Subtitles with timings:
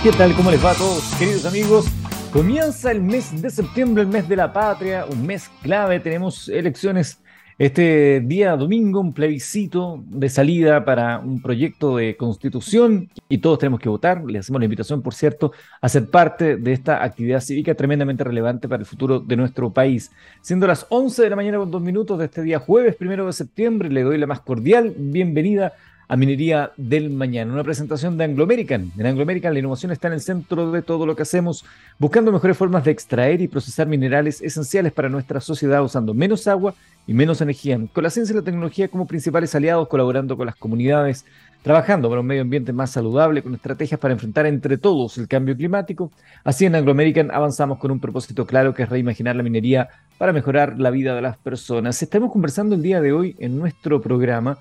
[0.00, 0.32] ¿Qué tal?
[0.36, 1.86] ¿Cómo les va a todos, queridos amigos?
[2.32, 5.98] Comienza el mes de septiembre, el mes de la patria, un mes clave.
[5.98, 7.20] Tenemos elecciones
[7.58, 13.80] este día domingo, un plebiscito de salida para un proyecto de constitución y todos tenemos
[13.80, 14.22] que votar.
[14.24, 18.68] Le hacemos la invitación, por cierto, a ser parte de esta actividad cívica tremendamente relevante
[18.68, 20.12] para el futuro de nuestro país.
[20.42, 23.32] Siendo las 11 de la mañana con dos minutos de este día jueves, primero de
[23.32, 25.72] septiembre, le doy la más cordial bienvenida
[26.08, 27.52] a Minería del Mañana.
[27.52, 28.90] Una presentación de Anglo American.
[28.96, 31.66] En Anglo American la innovación está en el centro de todo lo que hacemos,
[31.98, 36.74] buscando mejores formas de extraer y procesar minerales esenciales para nuestra sociedad usando menos agua
[37.06, 37.78] y menos energía.
[37.92, 41.26] Con la ciencia y la tecnología como principales aliados, colaborando con las comunidades,
[41.62, 45.54] trabajando para un medio ambiente más saludable, con estrategias para enfrentar entre todos el cambio
[45.54, 46.10] climático.
[46.42, 50.32] Así en Anglo American avanzamos con un propósito claro que es reimaginar la minería para
[50.32, 52.02] mejorar la vida de las personas.
[52.02, 54.58] Estamos conversando el día de hoy en nuestro programa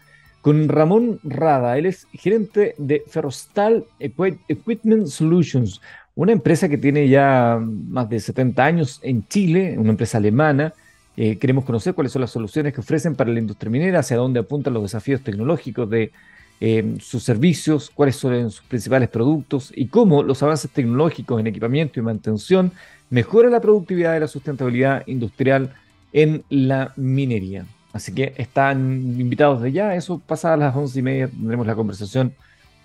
[0.48, 1.78] con Ramón Rada.
[1.78, 5.82] Él es gerente de Ferrostal Equipment Solutions,
[6.16, 10.74] una empresa que tiene ya más de 70 años en Chile, una empresa alemana.
[11.18, 14.40] Eh, queremos conocer cuáles son las soluciones que ofrecen para la industria minera, hacia dónde
[14.40, 16.13] apuntan los desafíos tecnológicos de
[16.62, 21.99] eh, sus servicios, cuáles son sus principales productos y cómo los avances tecnológicos en equipamiento
[21.99, 22.71] y mantención
[23.10, 25.74] mejoran la productividad y la sustentabilidad industrial
[26.14, 27.66] en la minería.
[27.93, 28.80] Así que están
[29.20, 29.96] invitados de ya.
[29.96, 31.27] Eso pasa a las once y media.
[31.27, 32.34] Tendremos la conversación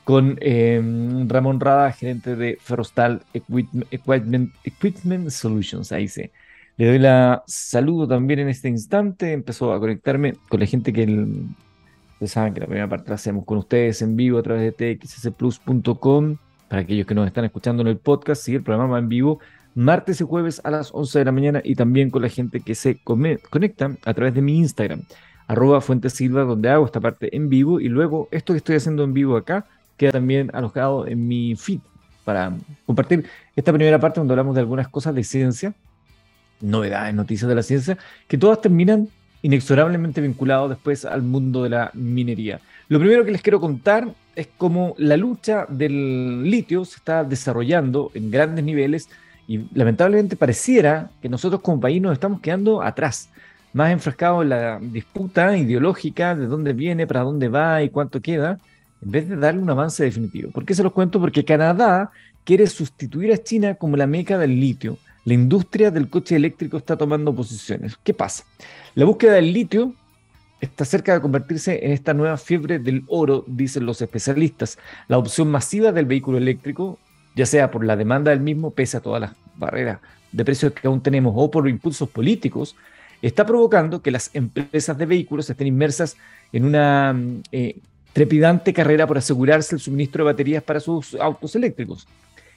[0.05, 5.93] con em, Ramón Rada, gerente de Ferrostal Equipment, Solutions.
[5.93, 6.33] Ahí se.
[6.79, 9.33] Le doy la saludo también en este instante.
[9.33, 13.45] Empezó a conectarme con la gente que ustedes saben que la primera parte la hacemos
[13.45, 16.37] con ustedes en vivo a través de txsplus.com.
[16.69, 19.41] Para aquellos que nos están escuchando en el podcast, sigue el programa en vivo
[19.75, 22.75] martes y jueves a las 11 de la mañana y también con la gente que
[22.75, 25.03] se conecta a través de mi Instagram,
[25.47, 29.13] arroba Silva, donde hago esta parte en vivo y luego esto que estoy haciendo en
[29.13, 31.81] vivo acá queda también alojado en mi feed
[32.25, 32.53] para
[32.87, 33.25] compartir
[33.57, 35.75] esta primera parte donde hablamos de algunas cosas de ciencia,
[36.61, 37.99] novedades, noticias de la ciencia,
[38.29, 39.09] que todas terminan
[39.43, 42.61] inexorablemente vinculados después al mundo de la minería.
[42.89, 48.11] Lo primero que les quiero contar es cómo la lucha del litio se está desarrollando
[48.15, 49.09] en grandes niveles
[49.47, 53.29] y lamentablemente pareciera que nosotros como país nos estamos quedando atrás,
[53.73, 58.59] más enfrascados en la disputa ideológica de dónde viene, para dónde va y cuánto queda,
[59.03, 60.51] en vez de darle un avance definitivo.
[60.51, 61.21] ¿Por qué se los cuento?
[61.21, 62.11] Porque Canadá
[62.45, 64.99] quiere sustituir a China como la meca del litio.
[65.25, 67.97] La industria del coche eléctrico está tomando posiciones.
[68.03, 68.45] ¿Qué pasa?
[68.95, 69.95] La búsqueda del litio
[70.61, 74.79] está cerca de convertirse en esta nueva fiebre del oro, dicen los especialistas.
[75.09, 76.99] La opción masiva del vehículo eléctrico
[77.35, 79.99] ya sea por la demanda del mismo, pese a todas las barreras
[80.33, 82.77] de precios que aún tenemos, o por impulsos políticos,
[83.21, 86.17] está provocando que las empresas de vehículos estén inmersas
[86.53, 87.79] en una mm, eh,
[88.13, 92.07] trepidante carrera por asegurarse el suministro de baterías para sus autos eléctricos.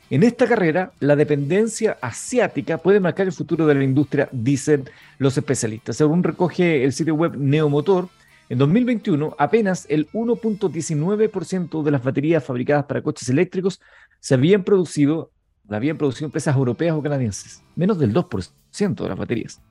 [0.10, 4.88] En esta carrera, la dependencia asiática puede marcar el futuro de la industria, dicen
[5.18, 5.98] los especialistas.
[5.98, 8.10] Según recoge el sitio web Neomotor,
[8.50, 13.82] en 2021 apenas el 1.19% de las baterías fabricadas para coches eléctricos
[14.20, 15.32] se habían producido,
[15.68, 19.62] la habían producido empresas europeas o canadienses, menos del 2% de las baterías.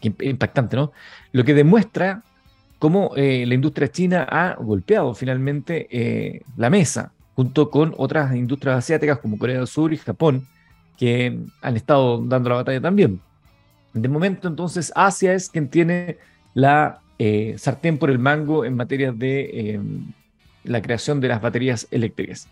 [0.00, 0.92] Qué impactante, ¿no?
[1.32, 2.22] Lo que demuestra
[2.78, 8.78] cómo eh, la industria china ha golpeado finalmente eh, la mesa, junto con otras industrias
[8.78, 10.46] asiáticas como Corea del Sur y Japón,
[10.96, 13.20] que han estado dando la batalla también.
[13.92, 16.18] De momento, entonces, Asia es quien tiene
[16.54, 19.80] la eh, sartén por el mango en materia de
[20.64, 22.48] la creación de las baterías eléctricas.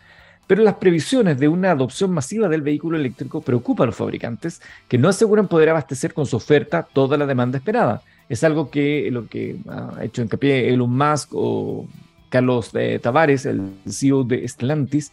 [0.47, 4.99] Pero las previsiones de una adopción masiva del vehículo eléctrico preocupan a los fabricantes que
[4.99, 8.03] no aseguran poder abastecer con su oferta toda la demanda esperada.
[8.29, 11.87] Es algo que lo que ha hecho hincapié Elon Musk o
[12.29, 15.13] Carlos de Tavares, el CEO de Stellantis,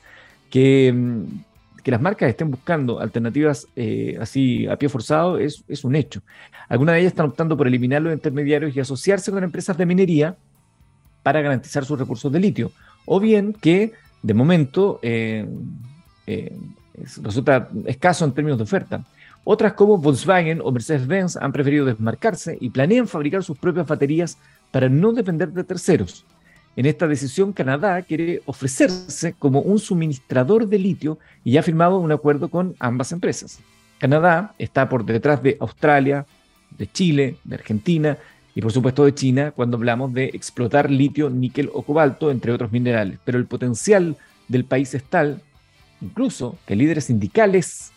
[0.50, 1.24] que, mm,
[1.84, 6.22] que las marcas estén buscando alternativas eh, así a pie forzado es, es un hecho.
[6.70, 10.38] Algunas de ellas están optando por eliminar los intermediarios y asociarse con empresas de minería
[11.22, 12.72] para garantizar sus recursos de litio.
[13.06, 13.92] O bien que
[14.22, 15.46] de momento eh,
[16.26, 16.56] eh,
[17.22, 19.04] resulta escaso en términos de oferta.
[19.44, 24.38] Otras como Volkswagen o Mercedes-Benz han preferido desmarcarse y planean fabricar sus propias baterías
[24.72, 26.26] para no depender de terceros.
[26.76, 32.12] En esta decisión, Canadá quiere ofrecerse como un suministrador de litio y ha firmado un
[32.12, 33.60] acuerdo con ambas empresas.
[34.00, 36.26] Canadá está por detrás de Australia,
[36.78, 38.18] de Chile, de Argentina
[38.56, 42.72] y por supuesto de China cuando hablamos de explotar litio, níquel o cobalto, entre otros
[42.72, 43.20] minerales.
[43.24, 44.18] Pero el potencial
[44.48, 45.42] del país es tal,
[46.02, 47.92] incluso que líderes sindicales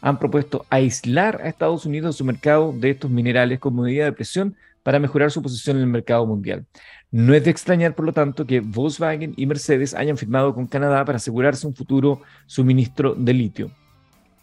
[0.00, 4.12] han propuesto aislar a Estados Unidos de su mercado de estos minerales como medida de
[4.12, 6.64] presión para mejorar su posición en el mercado mundial.
[7.10, 11.04] No es de extrañar, por lo tanto, que Volkswagen y Mercedes hayan firmado con Canadá
[11.04, 13.70] para asegurarse un futuro suministro de litio.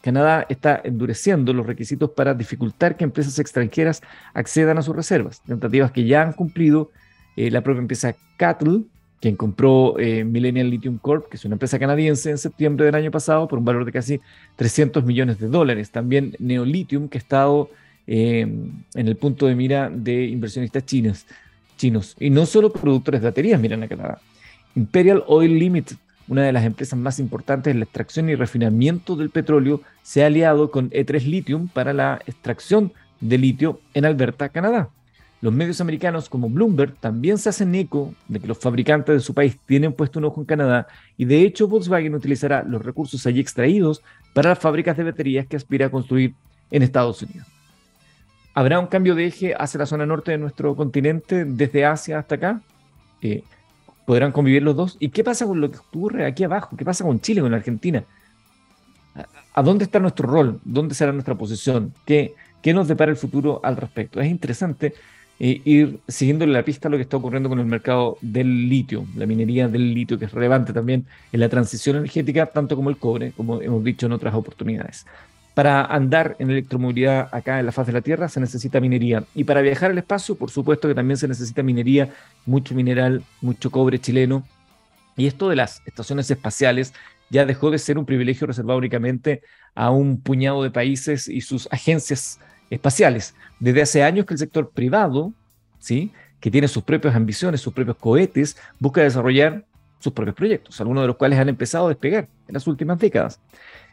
[0.01, 4.01] Canadá está endureciendo los requisitos para dificultar que empresas extranjeras
[4.33, 6.91] accedan a sus reservas, tentativas que ya han cumplido
[7.37, 8.81] eh, la propia empresa Cattle,
[9.21, 13.11] quien compró eh, Millennial Lithium Corp, que es una empresa canadiense, en septiembre del año
[13.11, 14.19] pasado por un valor de casi
[14.57, 15.89] 300 millones de dólares.
[15.91, 17.69] También Neolithium, que ha estado
[18.07, 21.25] eh, en el punto de mira de inversionistas chinos,
[21.77, 22.15] chinos.
[22.19, 24.19] Y no solo productores de baterías miran a Canadá.
[24.75, 25.97] Imperial Oil Limited,
[26.27, 30.27] una de las empresas más importantes en la extracción y refinamiento del petróleo, se ha
[30.27, 34.89] aliado con E3 Lithium para la extracción de litio en Alberta, Canadá.
[35.41, 39.33] Los medios americanos como Bloomberg también se hacen eco de que los fabricantes de su
[39.33, 43.41] país tienen puesto un ojo en Canadá y de hecho Volkswagen utilizará los recursos allí
[43.41, 44.01] extraídos
[44.33, 46.33] para las fábricas de baterías que aspira a construir
[46.71, 47.45] en Estados Unidos.
[48.53, 52.35] ¿Habrá un cambio de eje hacia la zona norte de nuestro continente, desde Asia hasta
[52.35, 52.61] acá?
[53.21, 53.43] Eh,
[54.05, 54.97] ¿Podrán convivir los dos?
[54.99, 56.75] ¿Y qué pasa con lo que ocurre aquí abajo?
[56.77, 58.03] ¿Qué pasa con Chile, con la Argentina?
[59.55, 60.59] ¿A dónde está nuestro rol?
[60.63, 61.93] ¿Dónde será nuestra posición?
[62.05, 64.19] ¿Qué, qué nos depara el futuro al respecto?
[64.19, 64.93] Es interesante
[65.39, 69.25] ir siguiéndole la pista a lo que está ocurriendo con el mercado del litio, la
[69.25, 73.31] minería del litio, que es relevante también en la transición energética, tanto como el cobre,
[73.31, 75.05] como hemos dicho en otras oportunidades.
[75.53, 79.23] Para andar en electromovilidad acá en la faz de la Tierra se necesita minería.
[79.35, 82.09] Y para viajar al espacio, por supuesto que también se necesita minería,
[82.45, 84.43] mucho mineral, mucho cobre chileno.
[85.15, 86.93] Y esto de las estaciones espaciales
[87.29, 89.43] ya dejó de ser un privilegio reservado únicamente
[89.75, 92.39] a un puñado de países y sus agencias
[92.71, 93.35] espaciales.
[93.59, 95.33] Desde hace años que el sector privado,
[95.77, 96.11] ¿sí?
[96.39, 99.65] que tiene sus propias ambiciones, sus propios cohetes, busca desarrollar
[99.99, 103.39] sus propios proyectos, algunos de los cuales han empezado a despegar en las últimas décadas.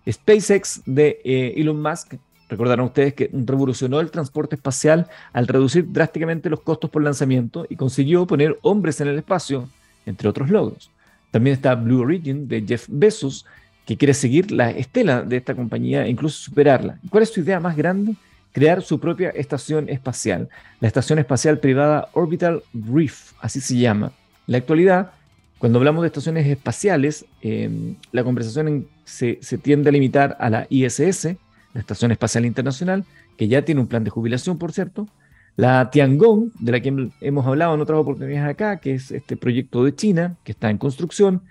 [0.08, 2.14] SpaceX de eh, Elon Musk,
[2.48, 7.76] recordarán ustedes que revolucionó el transporte espacial al reducir drásticamente los costos por lanzamiento y
[7.76, 9.68] consiguió poner hombres en el espacio,
[10.06, 10.90] entre otros logros.
[11.30, 13.46] También está Blue Origin de Jeff Bezos,
[13.86, 16.98] que quiere seguir la estela de esta compañía e incluso superarla.
[17.08, 18.14] ¿Cuál es su idea más grande?
[18.52, 20.48] crear su propia estación espacial,
[20.80, 24.12] la estación espacial privada Orbital Reef, así se llama.
[24.46, 25.12] En la actualidad,
[25.58, 31.36] cuando hablamos de estaciones espaciales, em, la conversación se, tiende a limitar a la ISS,
[31.74, 33.04] la Estación Espacial Internacional,
[33.36, 35.08] que ya tiene un plan de jubilación, por cierto,
[35.56, 39.84] la Tiangong, de la que hemos hablado en otras oportunidades acá, que es este proyecto
[39.84, 41.42] de China, que está en construcción,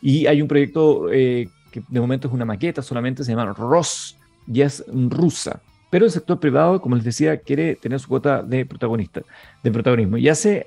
[0.00, 4.16] y hay un proyecto eh, que de momento es una maqueta, solamente se llama ROS,
[4.52, 5.60] y es rusa.
[5.90, 9.22] Pero el sector privado, como les decía, quiere tener su cuota de protagonista,
[9.62, 10.16] de protagonismo.
[10.16, 10.64] Y hace,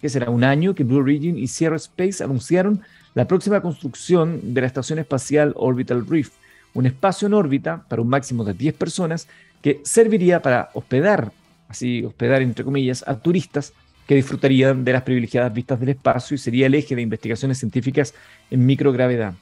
[0.00, 2.82] que será un año, que Blue Origin y Sierra Space anunciaron
[3.18, 6.30] la próxima construcción de la Estación Espacial Orbital Reef,
[6.72, 9.26] un espacio en órbita para un máximo de 10 personas
[9.60, 11.32] que serviría para hospedar,
[11.66, 13.72] así hospedar entre comillas, a turistas
[14.06, 18.14] que disfrutarían de las privilegiadas vistas del espacio y sería el eje de investigaciones científicas
[18.52, 19.34] en microgravedad.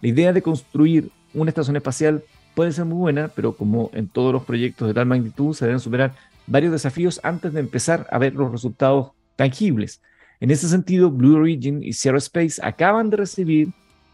[0.00, 4.32] La idea de construir una estación espacial puede ser muy buena, pero como en todos
[4.32, 6.14] los proyectos de tal magnitud, se deben superar
[6.46, 10.00] varios desafíos antes de empezar a ver los resultados tangibles.
[10.40, 13.68] En ese sentido, Blue Origin y Sierra Space acaban de recibir,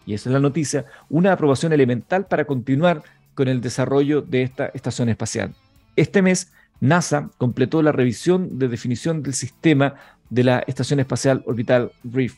[0.06, 3.02] y esa es la noticia, una aprobación elemental para continuar
[3.34, 5.54] con el desarrollo de esta estación espacial.
[5.96, 9.94] Este mes, NASA completó la revisión de definición del sistema
[10.30, 12.34] de la Estación Espacial Orbital Reef,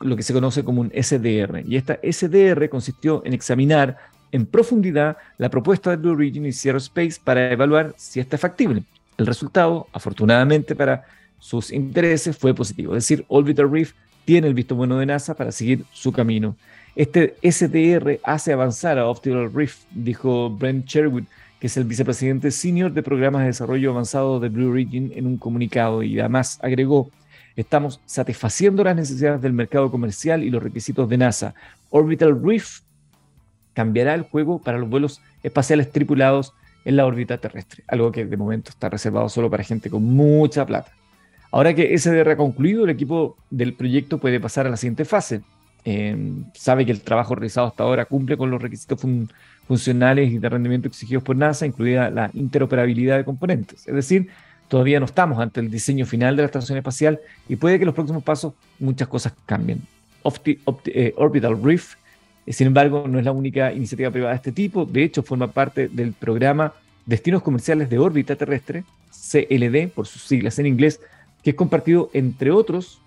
[0.00, 1.62] lo que se conoce como un SDR.
[1.66, 3.96] Y esta SDR consistió en examinar
[4.32, 8.82] en profundidad la propuesta de Blue Origin y Sierra Space para evaluar si está factible.
[9.16, 11.04] El resultado, afortunadamente para
[11.46, 12.96] sus intereses, fue positivo.
[12.96, 13.92] Es decir, Orbital Reef
[14.24, 16.56] tiene el visto bueno de NASA para seguir su camino.
[16.96, 21.22] Este SDR hace avanzar a Orbital Reef, dijo Brent Sherwood,
[21.60, 25.36] que es el vicepresidente senior de programas de desarrollo avanzado de Blue Origin en un
[25.36, 27.10] comunicado y además agregó,
[27.54, 31.54] estamos satisfaciendo las necesidades del mercado comercial y los requisitos de NASA.
[31.90, 32.80] Orbital Reef
[33.72, 38.36] cambiará el juego para los vuelos espaciales tripulados en la órbita terrestre, algo que de
[38.36, 40.90] momento está reservado solo para gente con mucha plata.
[41.50, 45.42] Ahora que SDR ha concluido, el equipo del proyecto puede pasar a la siguiente fase.
[45.84, 49.00] Em, sabe que el trabajo realizado hasta ahora cumple con los requisitos
[49.68, 53.86] funcionales y de rendimiento exigidos por NASA, incluida la interoperabilidad de componentes.
[53.86, 54.28] Es decir,
[54.68, 57.94] todavía no estamos ante el diseño final de la estación espacial y puede que los
[57.94, 59.80] próximos pasos muchas cosas cambien.
[60.86, 61.94] Eh, Orbital Reef
[62.46, 64.86] eh, sin embargo, no es la única iniciativa privada de este tipo.
[64.86, 66.72] De hecho, forma parte del programa
[67.04, 71.00] Destinos Comerciales de Órbita Terrestre, CLD, por sus siglas en inglés,
[71.46, 73.00] que es compartido, entre otros,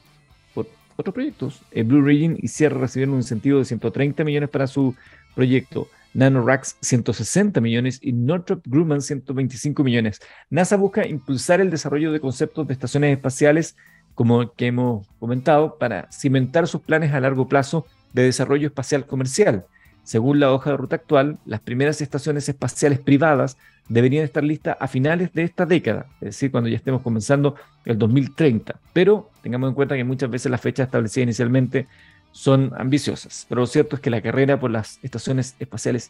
[0.54, 0.66] por
[0.96, 1.62] otros proyectos.
[1.72, 4.96] Eh, Blue Origin y Sierra recibieron un incentivo de 130 millones para su
[5.36, 5.90] proyecto.
[6.14, 10.22] NanoRacks 160 millones y Northrop Grumman 125 millones.
[10.50, 13.76] NASA busca impulsar el desarrollo de conceptos de estaciones espaciales,
[14.16, 19.66] como que hemos comentado, para cimentar sus planes a largo plazo de desarrollo espacial comercial.
[20.10, 24.88] Según la hoja de ruta actual, las primeras estaciones espaciales privadas deberían estar listas a
[24.88, 27.54] finales de esta década, es decir, cuando ya estemos comenzando
[27.86, 28.74] el 2030.
[28.92, 31.86] Pero tengamos en cuenta que muchas veces las fechas establecidas inicialmente
[32.32, 33.46] son ambiciosas.
[33.48, 36.10] Pero lo cierto es que la carrera por las estaciones espaciales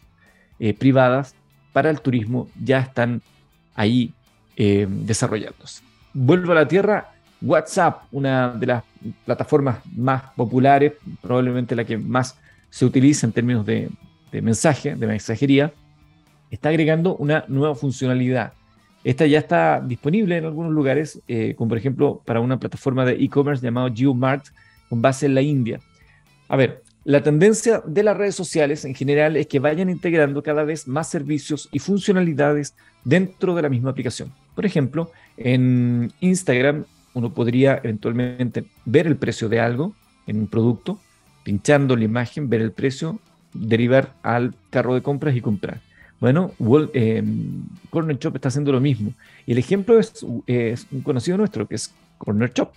[0.60, 1.34] eh, privadas
[1.74, 3.20] para el turismo ya están
[3.74, 4.14] ahí
[4.56, 5.82] eh, desarrollándose.
[6.14, 7.12] Vuelvo a la Tierra.
[7.42, 8.82] WhatsApp, una de las
[9.26, 12.38] plataformas más populares, probablemente la que más
[12.70, 13.90] se utiliza en términos de,
[14.32, 15.72] mensaje, de mensajería,
[16.50, 18.52] está agregando una nueva funcionalidad.
[19.02, 23.12] Esta ya está disponible en algunos lugares, eh, como por ejemplo para una plataforma de
[23.12, 24.46] e-commerce llamado GeoMart
[24.88, 25.80] con base en la India.
[26.48, 30.64] A ver, la tendencia de las redes sociales en general es que vayan integrando cada
[30.64, 32.74] vez más servicios y funcionalidades
[33.04, 34.32] dentro de la misma aplicación.
[34.54, 36.84] Por ejemplo, en Instagram
[37.14, 39.94] uno podría eventualmente ver el precio de algo
[40.26, 41.00] en un producto,
[41.50, 43.18] pinchando la imagen, ver el precio,
[43.52, 45.80] derivar al carro de compras y comprar.
[46.20, 46.52] Bueno,
[46.94, 47.24] eh,
[47.90, 49.14] Corner Shop está haciendo lo mismo.
[49.46, 52.70] Y el ejemplo es, es un conocido nuestro, que es Corner Shop.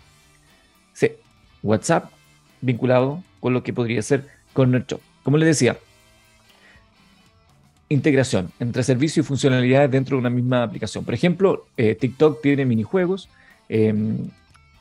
[0.94, 1.12] Sí,
[1.62, 2.12] WhatsApp
[2.62, 5.02] vinculado con lo que podría ser Corner Shop.
[5.22, 5.78] Como les decía,
[7.90, 11.06] integración entre servicio y funcionalidades dentro de una misma aplicación.
[11.06, 13.30] Por ejemplo, eh, TikTok tiene minijuegos,
[13.70, 14.30] em,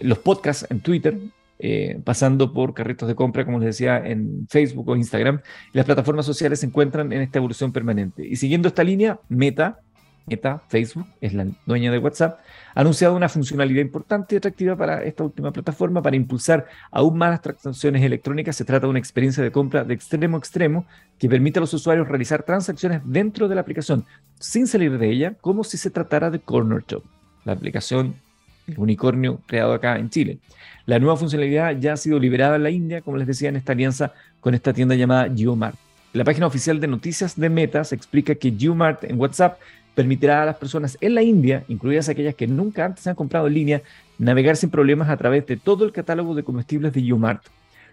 [0.00, 1.18] los podcasts en Twitter,
[1.64, 5.40] eh, pasando por carritos de compra, como les decía, en Facebook o Instagram.
[5.72, 8.26] las plataformas sociales se encuentran en esta evolución permanente.
[8.26, 9.78] Y siguiendo esta línea, Meta
[10.26, 12.38] Meta, Facebook, es la dueña de WhatsApp,
[12.74, 17.30] ha anunciado una funcionalidad importante y atractiva para esta última plataforma para impulsar aún más
[17.30, 18.54] las transacciones electrónicas.
[18.54, 20.86] Se trata de una experiencia de compra de extremo a extremo
[21.18, 24.04] que permite a los usuarios realizar transacciones dentro de la aplicación
[24.38, 27.04] sin salir de ella, como si se tratara de Corner Shop,
[27.44, 28.14] la aplicación
[28.66, 30.38] el unicornio creado acá en Chile.
[30.86, 33.72] La nueva funcionalidad ya ha sido liberada en la India, como les decía, en esta
[33.72, 35.76] alianza con esta tienda llamada Geomart.
[36.12, 39.58] La página oficial de noticias de Meta se explica que Geomart en WhatsApp
[39.94, 43.54] permitirá a las personas en la India, incluidas aquellas que nunca antes han comprado en
[43.54, 43.82] línea,
[44.18, 47.42] navegar sin problemas a través de todo el catálogo de comestibles de Umart.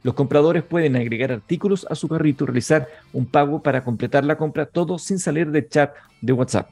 [0.04, 4.38] Los compradores pueden agregar artículos a su carrito y realizar un pago para completar la
[4.38, 6.70] compra, todo sin salir del chat de WhatsApp.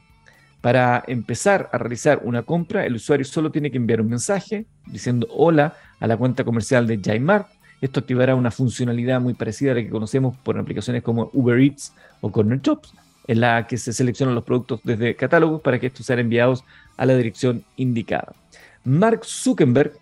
[0.60, 5.28] Para empezar a realizar una compra, el usuario solo tiene que enviar un mensaje diciendo
[5.30, 7.48] hola a la cuenta comercial de Jaimart.
[7.80, 11.92] Esto activará una funcionalidad muy parecida a la que conocemos por aplicaciones como Uber Eats
[12.20, 12.92] o Corner Shops
[13.28, 16.64] en la que se seleccionan los productos desde catálogos para que estos sean enviados
[16.96, 18.34] a la dirección indicada.
[18.84, 19.92] Mark Zuckerberg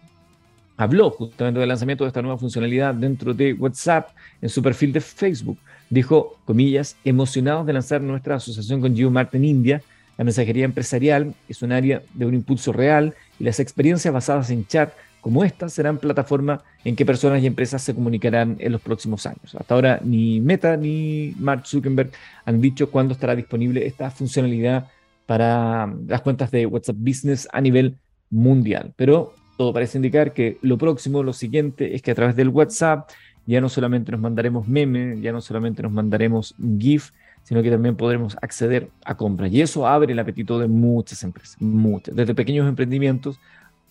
[0.77, 4.11] habló justamente del lanzamiento de esta nueva funcionalidad dentro de WhatsApp
[4.41, 5.59] en su perfil de Facebook.
[5.91, 9.83] Dijo, comillas, emocionados de lanzar nuestra asociación con GeoMart en India.
[10.17, 14.67] La mensajería empresarial es un área de un impulso real y las experiencias basadas en
[14.67, 19.27] chat como esta serán plataformas en que personas y empresas se comunicarán en los próximos
[19.27, 19.57] años.
[19.59, 22.13] Hasta ahora ni Meta ni Mark Zuckerberg
[22.45, 24.87] han dicho cuándo estará disponible esta funcionalidad
[25.27, 27.97] para las cuentas de WhatsApp Business a nivel
[28.31, 28.93] mundial.
[28.95, 33.11] Pero todo parece indicar que lo próximo, lo siguiente, es que a través del WhatsApp
[33.47, 37.11] ya no solamente nos mandaremos memes, ya no solamente nos mandaremos GIF,
[37.47, 39.53] sino que también podremos acceder a compras.
[39.53, 43.39] Y eso abre el apetito de muchas empresas, muchas, desde pequeños emprendimientos,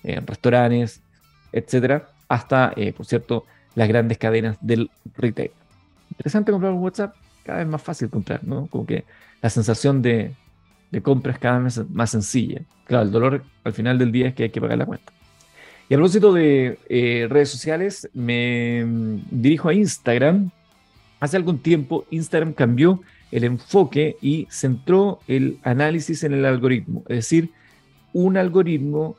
[0.03, 1.01] eh, restaurantes,
[1.53, 5.51] etcétera, hasta, eh, por cierto, las grandes cadenas del retail.
[6.11, 8.67] Interesante comprar un WhatsApp, cada vez más fácil comprar, ¿no?
[8.67, 9.05] Como que
[9.41, 10.33] la sensación de,
[10.91, 12.61] de compra es cada vez más sencilla.
[12.83, 15.13] Claro, el dolor al final del día es que hay que pagar la cuenta.
[15.87, 20.51] Y a propósito de eh, redes sociales, me mm, dirijo a Instagram.
[21.21, 23.01] Hace algún tiempo Instagram cambió
[23.35, 27.03] el enfoque y centró el análisis en el algoritmo.
[27.09, 27.51] Es decir,
[28.13, 29.17] un algoritmo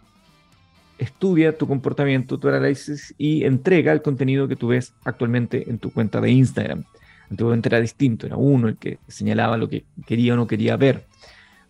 [0.98, 5.92] estudia tu comportamiento, tu análisis y entrega el contenido que tú ves actualmente en tu
[5.92, 6.84] cuenta de Instagram.
[7.30, 11.04] Antiguamente era distinto, era uno el que señalaba lo que quería o no quería ver.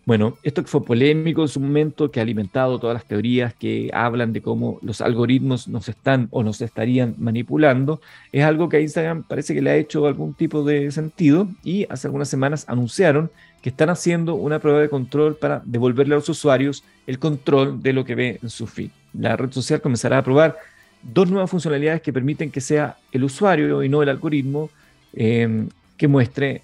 [0.07, 3.91] Bueno, esto que fue polémico en su momento, que ha alimentado todas las teorías que
[3.93, 7.99] hablan de cómo los algoritmos nos están o nos estarían manipulando,
[8.31, 11.85] es algo que a Instagram parece que le ha hecho algún tipo de sentido y
[11.89, 13.29] hace algunas semanas anunciaron
[13.61, 17.91] que están haciendo una prueba de control para devolverle a los usuarios el control de
[17.91, 18.91] lo que ve en su feed.
[19.11, 20.55] La red social comenzará a probar
[21.03, 24.69] dos nuevas funcionalidades que permiten que sea el usuario y no el algoritmo
[25.11, 26.61] eh, que muestre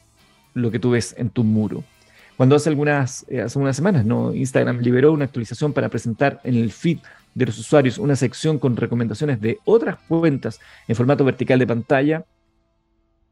[0.54, 1.84] lo que tú ves en tu muro.
[2.44, 4.06] Cuando hace algunas, eh, hace unas semanas.
[4.06, 6.98] Instagram liberó una actualización para presentar en el feed
[7.34, 10.60] de los usuarios una sección con recomendaciones de otras cuentas
[10.90, 12.26] en formato vertical de pantalla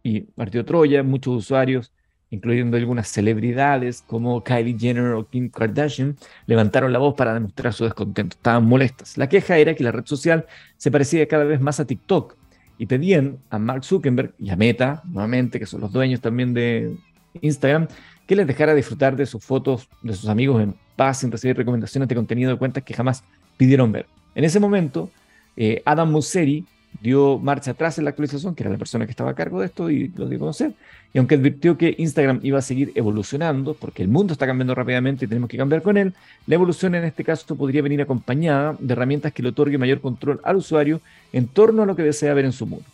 [0.02, 1.92] y partió Troya, muchos usuarios
[2.30, 6.16] incluyendo algunas celebridades como Kylie Jenner o Kim Kardashian,
[6.46, 8.38] levantaron la voz para demostrar su descontento.
[8.38, 9.18] Estaban molestas.
[9.18, 10.46] La queja era que la red social
[10.78, 12.38] se parecía cada vez más a TikTok
[12.78, 16.96] y pedían a Mark Zuckerberg y a Meta, nuevamente, que son los dueños también de
[17.42, 17.88] Instagram,
[18.32, 22.08] que les dejara disfrutar de sus fotos de sus amigos en paz sin recibir recomendaciones
[22.08, 23.26] de contenido de cuentas que jamás
[23.58, 24.06] pidieron ver.
[24.36, 25.10] En ese momento,
[25.58, 26.64] eh, Adam Mosseri
[27.02, 29.66] dio marcha atrás en la actualización, que era la persona que estaba a cargo de
[29.66, 30.72] esto y lo dio a conocer,
[31.14, 35.26] y aunque advirtió que Instagram iba a seguir evolucionando, porque el mundo está cambiando rápidamente
[35.26, 36.14] y tenemos que cambiar con él,
[36.48, 40.40] la evolución en este caso podría venir acompañada de herramientas que le otorguen mayor control
[40.46, 41.02] al usuario
[41.34, 42.86] en torno a lo que desea ver en su mundo.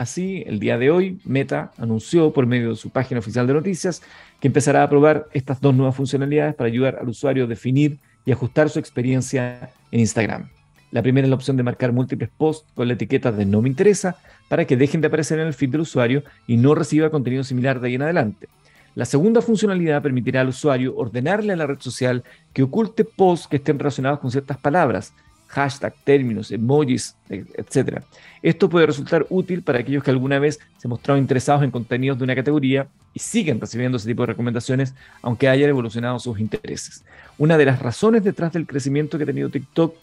[0.00, 4.00] Así, el día de hoy, Meta anunció por medio de su página oficial de noticias
[4.40, 8.32] que empezará a probar estas dos nuevas funcionalidades para ayudar al usuario a definir y
[8.32, 10.48] ajustar su experiencia en Instagram.
[10.90, 13.68] La primera es la opción de marcar múltiples posts con la etiqueta de no me
[13.68, 14.16] interesa
[14.48, 17.78] para que dejen de aparecer en el feed del usuario y no reciba contenido similar
[17.78, 18.48] de ahí en adelante.
[18.94, 23.56] La segunda funcionalidad permitirá al usuario ordenarle a la red social que oculte posts que
[23.56, 25.12] estén relacionados con ciertas palabras,
[25.50, 28.02] hashtag, términos, emojis, etc.
[28.40, 32.24] Esto puede resultar útil para aquellos que alguna vez se mostraron interesados en contenidos de
[32.24, 37.04] una categoría y siguen recibiendo ese tipo de recomendaciones, aunque hayan evolucionado sus intereses.
[37.36, 39.96] Una de las razones detrás del crecimiento que ha tenido TikTok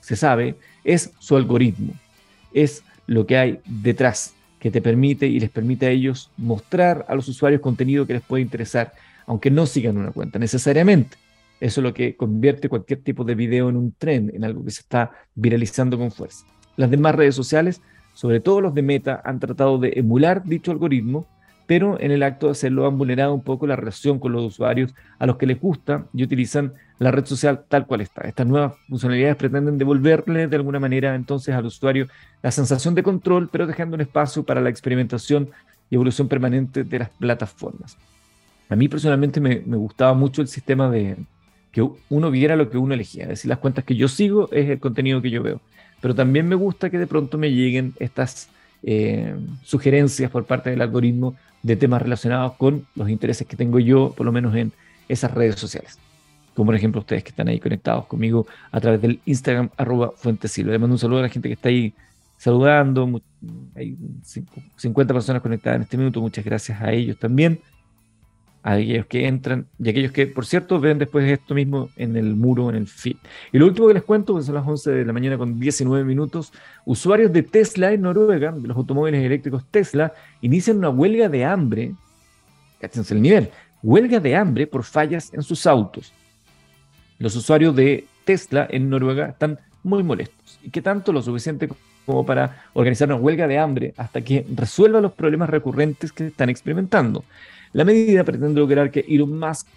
[0.00, 1.92] se sabe, es su algoritmo,
[2.52, 7.14] es lo que hay detrás que te permite y les permite a ellos mostrar a
[7.14, 8.94] los usuarios contenido que les puede interesar,
[9.26, 11.16] aunque no sigan una cuenta necesariamente.
[11.62, 14.70] Eso es lo que convierte cualquier tipo de video en un trend, en algo que
[14.70, 16.44] se está viralizando con fuerza.
[16.76, 17.80] Las demás redes sociales,
[18.14, 21.26] sobre todo los de Meta, han tratado de emular dicho algoritmo
[21.66, 24.94] pero en el acto de hacerlo han vulnerado un poco la relación con los usuarios
[25.18, 28.22] a los que les gusta y utilizan la red social tal cual está.
[28.28, 32.08] Estas nuevas funcionalidades pretenden devolverle de alguna manera entonces al usuario
[32.42, 35.50] la sensación de control, pero dejando un espacio para la experimentación
[35.88, 37.96] y evolución permanente de las plataformas.
[38.68, 41.16] A mí personalmente me, gustaba mucho el sistema de
[41.72, 44.68] que uno viera lo que uno elegía, es decir, las cuentas que yo sigo es
[44.68, 45.60] el contenido que yo veo,
[46.00, 48.48] pero también me gusta que de pronto me lleguen estas
[48.82, 54.12] eh, sugerencias por parte del algoritmo de temas relacionados con los intereses que tengo yo,
[54.16, 54.72] por lo menos en
[55.08, 55.98] esas redes sociales.
[56.54, 60.72] Como por ejemplo ustedes que están ahí conectados conmigo a través del Instagram arroba Fuentesilva.
[60.72, 61.94] Le mando un saludo a la gente que está ahí
[62.36, 63.22] saludando.
[63.74, 63.96] Hay
[64.76, 66.20] 50 personas conectadas en este minuto.
[66.20, 67.60] Muchas gracias a ellos también
[68.62, 72.70] aquellos que entran y aquellos que, por cierto, ven después esto mismo en el muro,
[72.70, 73.16] en el feed.
[73.52, 76.04] Y lo último que les cuento, pues son las 11 de la mañana con 19
[76.04, 76.52] minutos,
[76.84, 81.94] usuarios de Tesla en Noruega, de los automóviles eléctricos Tesla, inician una huelga de hambre,
[82.80, 83.50] el nivel,
[83.82, 86.12] huelga de hambre por fallas en sus autos.
[87.18, 90.58] Los usuarios de Tesla en Noruega están muy molestos.
[90.62, 91.12] ¿Y qué tanto?
[91.12, 91.68] Lo suficiente
[92.06, 96.48] como para organizar una huelga de hambre hasta que resuelva los problemas recurrentes que están
[96.48, 97.24] experimentando.
[97.72, 99.68] La medida pretende lograr que Elon Musk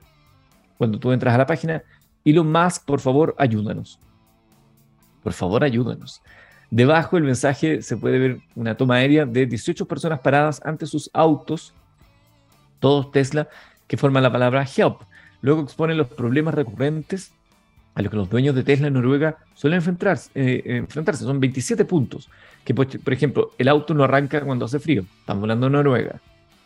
[0.79, 1.83] cuando tú entras a la página,
[2.25, 4.01] Elon Musk, por favor, ayúdanos.
[5.23, 6.23] Por favor, ayúdanos.
[6.71, 11.11] Debajo del mensaje se puede ver una toma aérea de 18 personas paradas ante sus
[11.13, 11.73] autos,
[12.81, 13.49] todos Tesla,
[13.87, 15.03] que forman la palabra help.
[15.43, 17.33] Luego exponen los problemas recurrentes
[17.95, 20.31] a los que los dueños de Tesla en Noruega suelen enfrentarse.
[20.35, 20.85] Eh.
[21.15, 22.29] Son 27 puntos.
[22.65, 25.05] Que, por ejemplo, el auto no arranca cuando hace frío.
[25.21, 26.21] Estamos hablando de Noruega.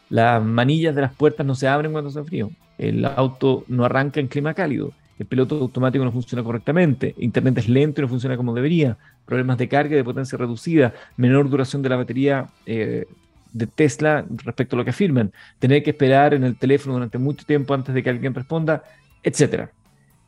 [0.09, 2.51] Las manillas de las puertas no se abren cuando hace frío.
[2.79, 7.69] El auto no arranca en clima cálido el piloto automático no funciona correctamente, Internet es
[7.69, 11.91] lento y no funciona como debería, problemas de carga de potencia reducida, menor duración de
[11.91, 13.05] la batería eh,
[13.53, 17.45] de Tesla respecto a lo que afirman, tener que esperar en el teléfono durante mucho
[17.45, 18.83] tiempo antes de que alguien responda,
[19.23, 19.69] etc.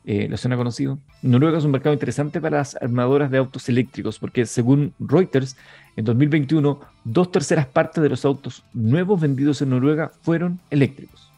[0.05, 0.99] Eh, ¿Lo suena conocido?
[1.23, 5.57] Noruega es un mercado interesante para las armadoras de autos eléctricos porque según Reuters,
[5.95, 11.31] en 2021, dos terceras partes de los autos nuevos vendidos en Noruega fueron eléctricos.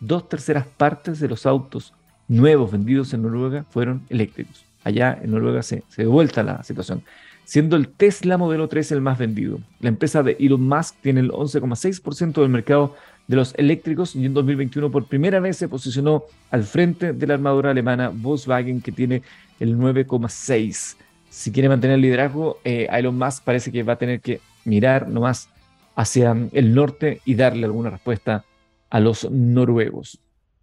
[0.00, 1.92] Dos terceras partes de los autos
[2.28, 4.64] nuevos vendidos en Noruega fueron eléctricos.
[4.84, 7.02] Allá en Noruega se, se vuelta la situación,
[7.44, 9.58] siendo el Tesla modelo 3 el más vendido.
[9.80, 12.94] La empresa de Elon Musk tiene el 11,6% del mercado
[13.26, 17.34] de los eléctricos y en 2021 por primera vez se posicionó al frente de la
[17.34, 19.22] armadura alemana Volkswagen que tiene
[19.58, 20.96] el 9,6%.
[21.28, 25.08] Si quiere mantener el liderazgo, eh, Elon Musk parece que va a tener que mirar
[25.08, 25.50] nomás
[25.94, 28.44] hacia el norte y darle alguna respuesta
[28.88, 30.20] a los noruegos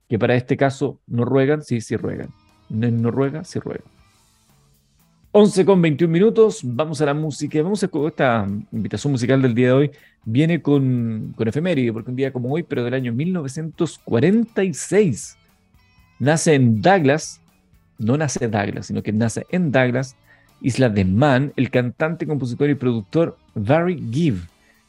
[0.10, 2.30] que para este caso no ruegan, sí, sí ruegan.
[2.70, 3.94] En Noruega sí ruegan.
[5.36, 9.70] 11 con 21 minutos, vamos a la música, vamos a esta invitación musical del día
[9.70, 9.89] de hoy,
[10.24, 15.36] viene con, con efeméride, porque un día como hoy, pero del año 1946,
[16.20, 17.42] nace en Douglas,
[17.98, 20.16] no nace Douglas, sino que nace en Douglas,
[20.62, 24.38] Isla de Man, el cantante, compositor y productor Barry Gibb,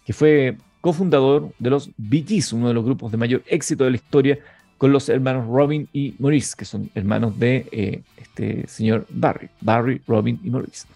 [0.05, 3.93] que fue cofundador de los Bee Gees, uno de los grupos de mayor éxito de
[3.93, 4.39] la historia,
[4.79, 10.01] con los hermanos Robin y Maurice, que son hermanos de eh, este señor Barry, Barry,
[10.07, 10.87] Robin y Maurice.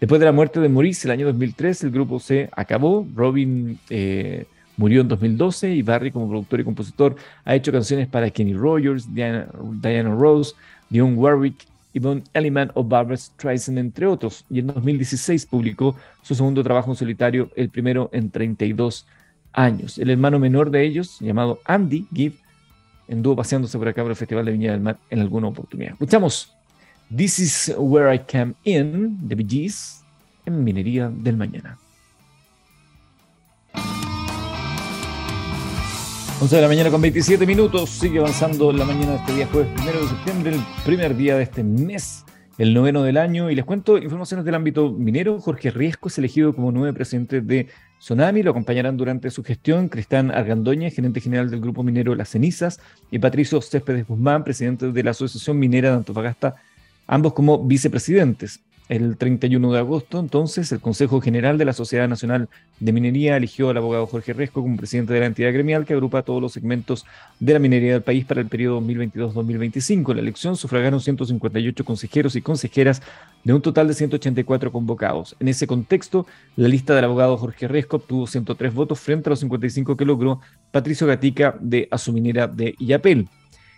[0.00, 3.06] Después de la muerte de Maurice, el año 2003, el grupo se acabó.
[3.14, 4.44] Robin eh,
[4.76, 9.12] murió en 2012 y Barry, como productor y compositor, ha hecho canciones para Kenny Rogers,
[9.14, 9.48] Diana,
[9.80, 10.54] Diana Rose,
[10.90, 14.44] Dionne Warwick, Yvonne Elliman o Barbara Streisand, entre otros.
[14.50, 19.06] Y en 2016 publicó su segundo trabajo en solitario, el primero en 32
[19.52, 19.98] años.
[19.98, 22.34] El hermano menor de ellos, llamado Andy Gibb,
[23.10, 25.92] anduvo paseándose por acá por el Festival de Viña del Mar en alguna oportunidad.
[25.92, 26.54] Escuchamos
[27.14, 29.70] This is Where I Came In, de Bee
[30.46, 31.78] en Minería del Mañana.
[36.40, 39.68] 11 de la mañana con 27 minutos, sigue avanzando la mañana de este día jueves
[39.80, 42.24] 1 de septiembre, el primer día de este mes,
[42.58, 45.40] el noveno del año, y les cuento informaciones del ámbito minero.
[45.40, 47.68] Jorge Riesco es elegido como nuevo presidente de
[48.04, 52.78] Sonami, lo acompañarán durante su gestión Cristán Argandoña, gerente general del Grupo Minero Las Cenizas,
[53.10, 56.56] y Patricio Céspedes Guzmán, presidente de la Asociación Minera de Antofagasta,
[57.06, 58.60] ambos como vicepresidentes.
[58.90, 63.70] El 31 de agosto, entonces, el Consejo General de la Sociedad Nacional de Minería eligió
[63.70, 67.06] al abogado Jorge Resco como presidente de la entidad gremial que agrupa todos los segmentos
[67.40, 70.10] de la minería del país para el periodo 2022-2025.
[70.10, 73.00] En la elección sufragaron 158 consejeros y consejeras
[73.42, 75.34] de un total de 184 convocados.
[75.40, 79.40] En ese contexto, la lista del abogado Jorge Resco obtuvo 103 votos frente a los
[79.40, 83.28] 55 que logró Patricio Gatica de Asuminera de Illapel.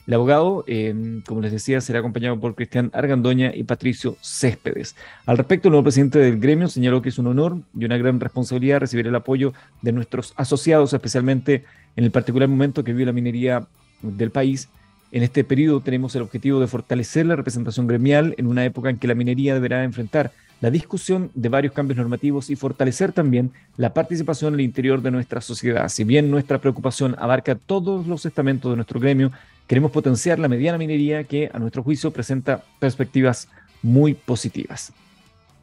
[0.07, 4.95] El abogado, em, como les decía, será acompañado por Cristian Argandoña y Patricio Céspedes.
[5.27, 8.21] Al respecto, el nuevo presidente del gremio señaló que es un honor y una gran
[8.21, 11.65] responsabilidad recibir el apoyo de nuestros asociados, especialmente
[11.97, 13.67] en el particular momento que vive la minería
[14.01, 14.69] del país.
[15.11, 18.99] En este periodo tenemos el objetivo de fortalecer la representación gremial en una época en
[18.99, 23.93] que la minería deberá enfrentar la discusión de varios cambios normativos y fortalecer también la
[23.93, 25.89] participación el interior de nuestra sociedad.
[25.89, 29.33] Si bien nuestra preocupación abarca todos los estamentos de nuestro gremio,
[29.67, 33.49] Queremos potenciar la mediana minería que, a nuestro juicio, presenta perspectivas
[33.83, 34.93] muy positivas.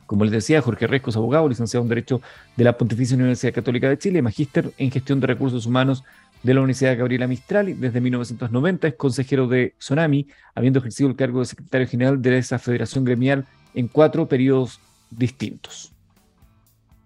[0.05, 2.21] Como les decía, Jorge Resco es abogado, licenciado en Derecho
[2.57, 6.03] de la Pontificia Universidad Católica de Chile, magíster en Gestión de Recursos Humanos
[6.43, 11.15] de la Universidad Gabriela Mistral y desde 1990 es consejero de Sonami, habiendo ejercido el
[11.15, 15.93] cargo de secretario general de esa federación gremial en cuatro periodos distintos.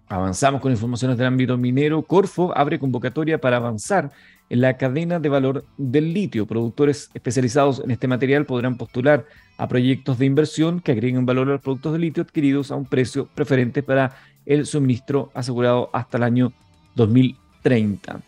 [0.10, 2.02] Avanzamos con informaciones del ámbito minero.
[2.02, 4.12] Corfo abre convocatoria para avanzar
[4.50, 6.46] en la cadena de valor del litio.
[6.46, 9.26] Productores especializados en este material podrán postular
[9.58, 12.86] a proyectos de inversión que agreguen valor a los productos de litio adquiridos a un
[12.86, 16.54] precio preferente para el suministro asegurado hasta el año
[16.96, 18.22] 2030.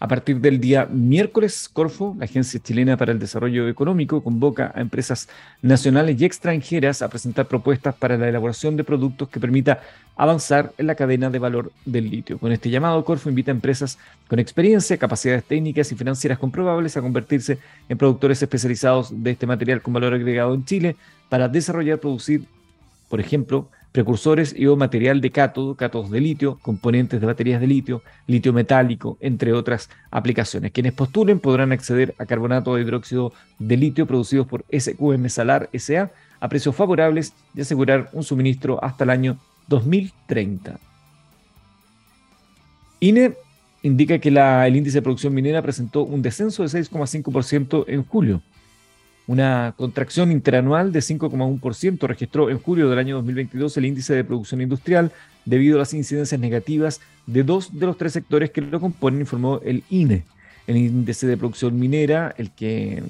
[0.00, 4.80] A partir del día miércoles, Corfo, la Agencia Chilena para el Desarrollo Económico, convoca a
[4.80, 5.28] empresas
[5.60, 9.80] nacionales y extranjeras a presentar propuestas para la elaboración de productos que permita
[10.16, 12.38] avanzar en la cadena de valor del litio.
[12.38, 17.02] Con este llamado, Corfo invita a empresas con experiencia, capacidades técnicas y financieras comprobables a
[17.02, 17.58] convertirse
[17.88, 20.94] en productores especializados de este material con valor agregado en Chile
[21.28, 22.44] para desarrollar, producir,
[23.08, 27.66] por ejemplo, precursores y o material de cátodo, cátodos de litio, componentes de baterías de
[27.66, 30.72] litio, litio metálico, entre otras aplicaciones.
[30.72, 36.10] Quienes postulen podrán acceder a carbonato de hidróxido de litio producidos por SQM Salar SA
[36.40, 40.78] a precios favorables y asegurar un suministro hasta el año 2030.
[43.00, 43.34] INE
[43.82, 48.42] indica que el índice de producción minera presentó un descenso de 6,5% en julio
[49.28, 54.62] una contracción interanual de 5,1% registró en julio del año 2022 el índice de producción
[54.62, 55.12] industrial
[55.44, 59.60] debido a las incidencias negativas de dos de los tres sectores que lo componen, informó
[59.62, 60.24] el INE.
[60.66, 63.02] El índice de producción minera, el que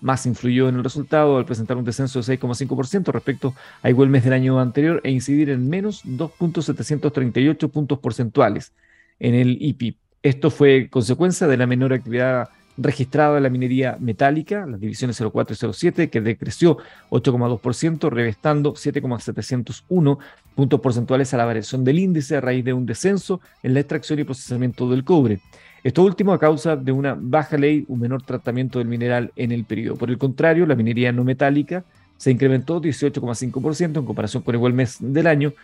[0.00, 4.24] más influyó en el resultado al presentar un descenso de 6,5% respecto a igual mes
[4.24, 8.72] del año anterior e incidir en menos 2.738 puntos porcentuales
[9.20, 9.96] en el IPIP.
[10.24, 15.54] Esto fue consecuencia de la menor actividad registrado en la minería metálica, las divisiones 04
[15.54, 16.78] y 07, que decreció
[17.10, 20.18] 8,2%, revestando 7,701
[20.54, 24.18] puntos porcentuales a la variación del índice a raíz de un descenso en la extracción
[24.18, 25.40] y procesamiento del cobre.
[25.84, 29.64] Esto último a causa de una baja ley, un menor tratamiento del mineral en el
[29.64, 29.96] periodo.
[29.96, 31.84] Por el contrario, la minería no metálica
[32.22, 35.54] se incrementó 18,5% en comparación con el igual mes del año,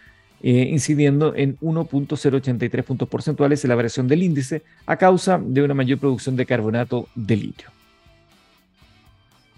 [0.42, 5.74] eh, incidiendo en 1.083 puntos porcentuales en la variación del índice a causa de una
[5.74, 7.68] mayor producción de carbonato de litio.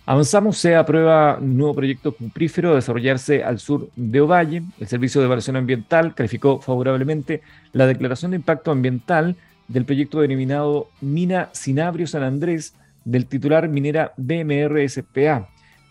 [0.07, 4.63] Avanzamos, se aprueba un nuevo proyecto cuprífero a desarrollarse al sur de Ovalle.
[4.81, 9.37] El Servicio de Evaluación Ambiental calificó favorablemente la declaración de impacto ambiental
[9.69, 14.85] del proyecto denominado Mina Cinabrio San Andrés del titular minera BMR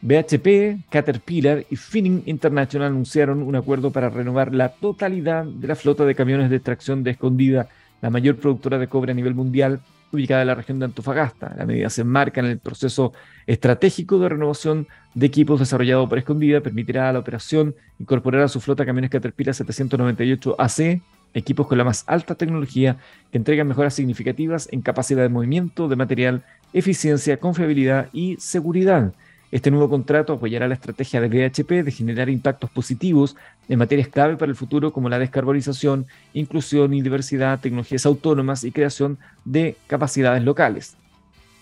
[0.00, 6.06] BHP, Caterpillar y Finning International anunciaron un acuerdo para renovar la totalidad de la flota
[6.06, 7.68] de camiones de extracción de Escondida,
[8.00, 9.80] la mayor productora de cobre a nivel mundial,
[10.12, 11.54] ubicada en la región de Antofagasta.
[11.56, 13.12] La medida se enmarca en el proceso
[13.46, 18.60] estratégico de renovación de equipos desarrollado por Escondida, permitirá a la operación incorporar a su
[18.60, 21.02] flota camiones Caterpillar 798 AC,
[21.34, 22.96] equipos con la más alta tecnología
[23.30, 29.12] que entregan mejoras significativas en capacidad de movimiento de material, eficiencia, confiabilidad y seguridad.
[29.50, 33.36] Este nuevo contrato apoyará la estrategia de BHP de generar impactos positivos
[33.68, 38.70] en materias clave para el futuro como la descarbonización, inclusión y diversidad, tecnologías autónomas y
[38.70, 40.96] creación de capacidades locales.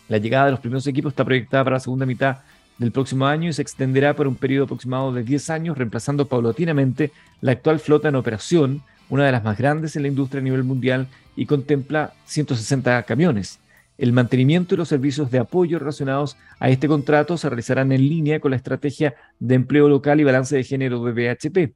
[0.08, 2.38] La llegada de los primeros equipos está proyectada para la segunda mitad
[2.76, 7.10] del próximo año y se extenderá por un periodo aproximado de 10 años, reemplazando paulatinamente
[7.40, 10.62] la actual flota en operación, una de las más grandes en la industria a nivel
[10.62, 13.58] mundial y contempla 160 camiones.
[13.98, 18.38] El mantenimiento y los servicios de apoyo relacionados a este contrato se realizarán en línea
[18.38, 21.74] con la estrategia de empleo local y balance de género de BHP.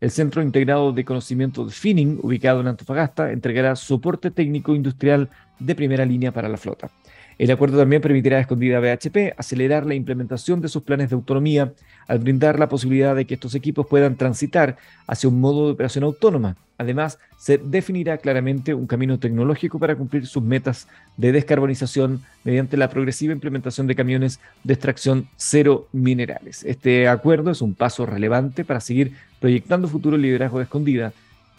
[0.00, 5.74] El Centro Integrado de Conocimiento de Finning, ubicado en Antofagasta, entregará soporte técnico industrial de
[5.74, 6.90] primera línea para la flota.
[7.38, 11.72] El acuerdo también permitirá a Escondida BHP acelerar la implementación de sus planes de autonomía
[12.06, 16.04] al brindar la posibilidad de que estos equipos puedan transitar hacia un modo de operación
[16.04, 16.56] autónoma.
[16.76, 22.90] Además, se definirá claramente un camino tecnológico para cumplir sus metas de descarbonización mediante la
[22.90, 26.64] progresiva implementación de camiones de extracción cero minerales.
[26.64, 31.12] Este acuerdo es un paso relevante para seguir proyectando futuro liderazgo de Escondida.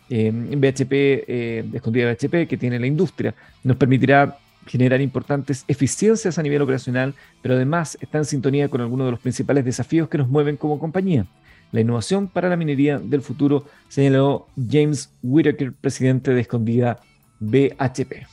[0.09, 3.33] Eh, BHP, eh, Escondida BHP, que tiene la industria,
[3.63, 9.07] nos permitirá generar importantes eficiencias a nivel operacional, pero además está en sintonía con algunos
[9.07, 11.25] de los principales desafíos que nos mueven como compañía.
[11.71, 16.99] La innovación para la minería del futuro, señaló James Whitaker, presidente de Escondida
[17.39, 18.27] BHP.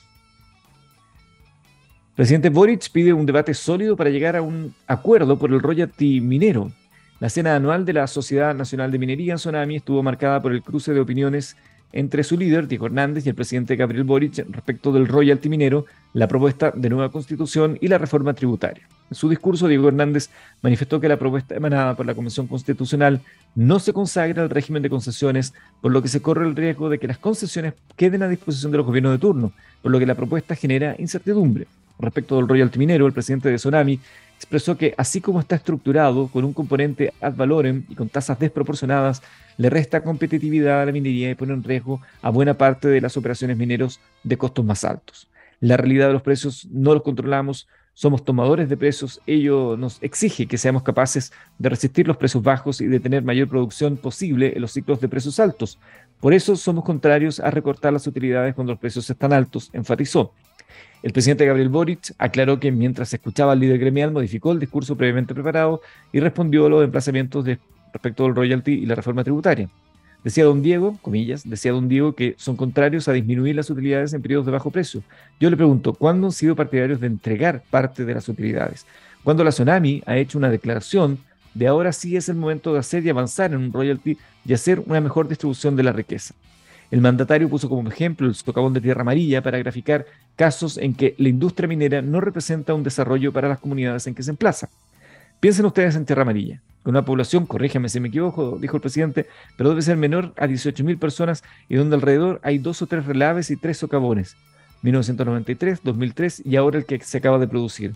[2.15, 6.71] presidente Boric pide un debate sólido para llegar a un acuerdo por el royalty minero.
[7.21, 10.63] La cena anual de la Sociedad Nacional de Minería en Sonami estuvo marcada por el
[10.63, 11.57] cruce de opiniones
[11.93, 16.29] entre su líder, Diego Hernández, y el presidente Gabriel Boric respecto del royalty minero, la
[16.29, 18.87] propuesta de nueva constitución y la reforma tributaria.
[19.11, 20.31] En su discurso, Diego Hernández
[20.63, 23.21] manifestó que la propuesta emanada por la Convención Constitucional
[23.55, 25.53] no se consagra al régimen de concesiones,
[25.83, 28.79] por lo que se corre el riesgo de que las concesiones queden a disposición de
[28.79, 29.53] los gobiernos de turno,
[29.83, 31.67] por lo que la propuesta genera incertidumbre.
[31.99, 34.01] Respecto del royalty minero, el presidente de Sonami
[34.43, 39.23] expresó que así como está estructurado con un componente ad valorem y con tasas desproporcionadas,
[39.57, 43.17] le resta competitividad a la minería y pone en riesgo a buena parte de las
[43.17, 45.29] operaciones mineros de costos más altos.
[45.61, 50.47] La realidad de los precios no los controlamos, somos tomadores de precios, ello nos exige
[50.47, 54.63] que seamos capaces de resistir los precios bajos y de tener mayor producción posible en
[54.63, 55.79] los ciclos de precios altos.
[56.21, 60.33] Por eso somos contrarios a recortar las utilidades cuando los precios están altos, enfatizó.
[61.03, 65.35] El presidente Gabriel Boric aclaró que mientras escuchaba al líder gremial modificó el discurso previamente
[65.35, 65.81] preparado
[66.13, 67.45] y respondió a los emplazamientos
[67.93, 69.69] respecto al royalty y la reforma tributaria.
[70.23, 74.23] Decía don Diego, comillas, decía don Diego que son contrarios a disminuir las utilidades en
[74.23, 75.03] periodos de bajo precio.
[75.41, 78.87] Yo le pregunto, ¿cuándo han sido partidarios de entregar parte de las utilidades?
[79.25, 81.19] Cuando la Tsunami ha hecho una declaración
[81.55, 84.81] de ahora sí es el momento de hacer y avanzar en un royalty y hacer
[84.87, 86.35] una mejor distribución de la riqueza.
[86.93, 90.05] El mandatario puso como ejemplo el socavón de Tierra Amarilla para graficar
[90.37, 94.23] casos en que la industria minera no representa un desarrollo para las comunidades en que
[94.23, 94.69] se emplaza.
[95.41, 99.27] Piensen ustedes en Tierra Amarilla, con una población, corríjame si me equivoco, dijo el presidente,
[99.57, 103.51] pero debe ser menor a 18.000 personas y donde alrededor hay dos o tres relaves
[103.51, 104.37] y tres socavones.
[104.83, 107.95] 1993, 2003 y ahora el que se acaba de producir.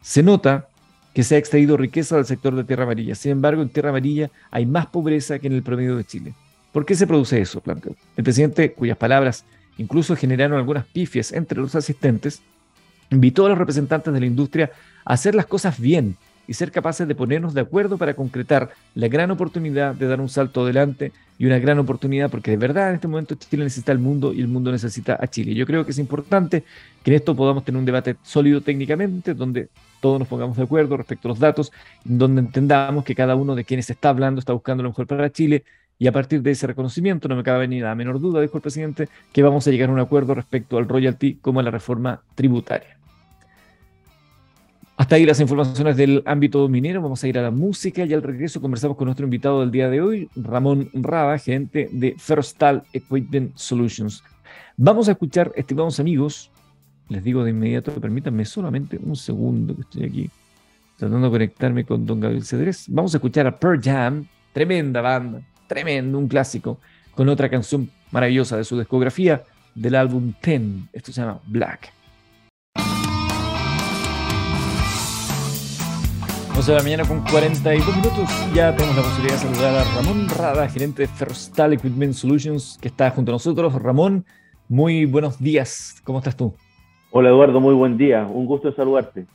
[0.00, 0.68] Se nota
[1.12, 3.16] que se ha extraído riqueza del sector de Tierra Amarilla.
[3.16, 6.34] Sin embargo, en Tierra Amarilla hay más pobreza que en el promedio de Chile.
[6.74, 7.60] ¿Por qué se produce eso?
[7.60, 7.94] Planteó.
[8.16, 9.44] El presidente, cuyas palabras
[9.78, 12.42] incluso generaron algunas pifias entre los asistentes,
[13.10, 14.72] invitó a los representantes de la industria
[15.04, 16.16] a hacer las cosas bien
[16.48, 20.28] y ser capaces de ponernos de acuerdo para concretar la gran oportunidad de dar un
[20.28, 24.00] salto adelante y una gran oportunidad porque de verdad en este momento Chile necesita al
[24.00, 25.54] mundo y el mundo necesita a Chile.
[25.54, 26.64] Yo creo que es importante
[27.04, 29.68] que en esto podamos tener un debate sólido técnicamente donde
[30.00, 31.70] todos nos pongamos de acuerdo respecto a los datos,
[32.04, 35.62] donde entendamos que cada uno de quienes está hablando está buscando lo mejor para Chile
[35.98, 38.62] y a partir de ese reconocimiento, no me cabe ni la menor duda, dijo el
[38.62, 42.22] presidente, que vamos a llegar a un acuerdo respecto al royalty como a la reforma
[42.34, 42.98] tributaria.
[44.96, 47.02] Hasta ahí las informaciones del ámbito minero.
[47.02, 49.90] Vamos a ir a la música y al regreso conversamos con nuestro invitado del día
[49.90, 54.22] de hoy, Ramón Raba, gerente de Ferrostal Equipment Solutions.
[54.76, 56.50] Vamos a escuchar, estimados amigos,
[57.08, 60.30] les digo de inmediato, permítanme solamente un segundo que estoy aquí
[60.96, 62.86] tratando de conectarme con don Gabriel Cedrés.
[62.88, 66.78] Vamos a escuchar a Pearl Jam, tremenda banda, tremendo, un clásico,
[67.14, 69.42] con otra canción maravillosa de su discografía
[69.74, 70.88] del álbum Ten.
[70.92, 71.92] Esto se llama Black.
[76.56, 78.30] 11 de la mañana con 42 minutos.
[78.54, 82.86] Ya tenemos la posibilidad de saludar a Ramón Rada, gerente de Ferrostal Equipment Solutions, que
[82.86, 83.74] está junto a nosotros.
[83.74, 84.24] Ramón,
[84.68, 86.00] muy buenos días.
[86.04, 86.54] ¿Cómo estás tú?
[87.10, 88.24] Hola Eduardo, muy buen día.
[88.24, 89.26] Un gusto saludarte.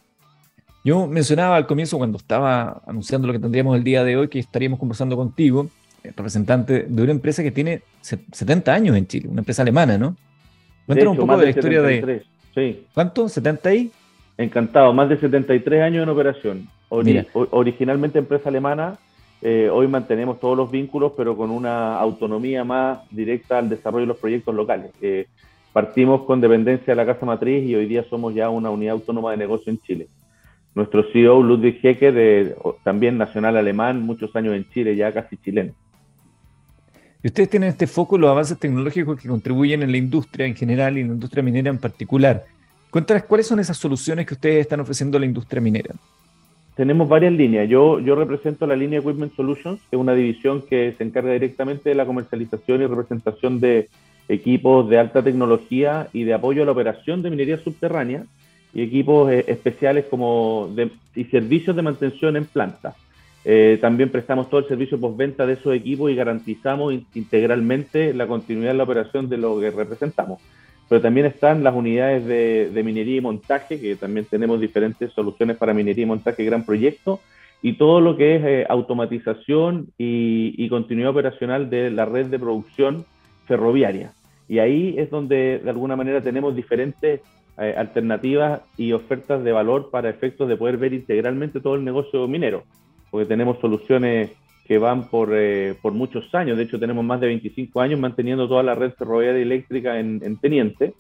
[0.85, 4.39] Yo mencionaba al comienzo, cuando estaba anunciando lo que tendríamos el día de hoy, que
[4.39, 5.67] estaríamos conversando contigo,
[6.03, 10.15] representante de una empresa que tiene 70 años en Chile, una empresa alemana, ¿no?
[10.85, 12.23] Cuéntanos un poco de, la historia de...
[12.55, 12.85] Sí.
[12.93, 13.25] ¿Cuánto?
[13.25, 13.91] ¿70 ahí?
[14.38, 18.97] Encantado, más de 73 años en operación originalmente empresa alemana,
[19.41, 24.07] eh, hoy mantenemos todos los vínculos, pero con una autonomía más directa al desarrollo de
[24.07, 24.91] los proyectos locales.
[25.01, 25.27] Eh,
[25.71, 29.31] partimos con dependencia de la casa matriz y hoy día somos ya una unidad autónoma
[29.31, 30.07] de negocio en Chile.
[30.75, 35.73] Nuestro CEO, Ludwig Hecke, de, también nacional alemán, muchos años en Chile, ya casi chileno.
[37.21, 40.55] Y ustedes tienen este foco en los avances tecnológicos que contribuyen en la industria en
[40.55, 42.45] general y en la industria minera en particular.
[42.89, 45.95] Cuéntanos, ¿cuáles son esas soluciones que ustedes están ofreciendo a la industria minera?
[46.79, 47.67] tenemos varias líneas.
[47.67, 51.89] Yo, yo represento la línea Equipment Solutions, que es una división que se encarga directamente
[51.89, 53.89] de la comercialización y representación de
[54.29, 58.23] equipos de alta tecnología y de apoyo a la operación de minería subterránea
[58.73, 60.73] y equipos eh, especiales como
[61.13, 62.95] y servicios de mantención en planta.
[63.45, 68.71] Eh, también prestamos todo el servicio postventa de esos equipos y garantizamos integralmente la continuidad
[68.71, 70.39] de la operación de lo que representamos
[70.89, 75.73] pero también están las unidades de, minería y montaje, que también tenemos diferentes soluciones para
[75.73, 77.19] minería y montaje, gran proyecto,
[77.62, 83.06] y todo lo que es eh, automatización y, continuidad operacional de la red de producción
[83.45, 84.13] ferroviaria.
[84.47, 87.21] Y ahí es donde de alguna manera tenemos diferentes
[87.60, 92.28] eh, alternativas y ofertas de valor para efectos de poder ver integralmente todo el negocio
[92.28, 92.63] minero,
[93.11, 94.31] porque tenemos soluciones
[94.65, 96.57] que van por, eh, por muchos años.
[96.57, 100.93] De hecho, tenemos más de 25 años manteniendo toda la red ferroviaria eléctrica en, Teniente,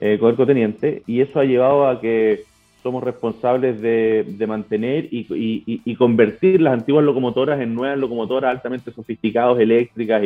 [0.00, 2.44] eh, Teniente, y eso ha llevado a que
[2.84, 10.22] somos responsables de, mantener y, convertir las antiguas locomotoras en nuevas locomotoras altamente sofisticadas, eléctricas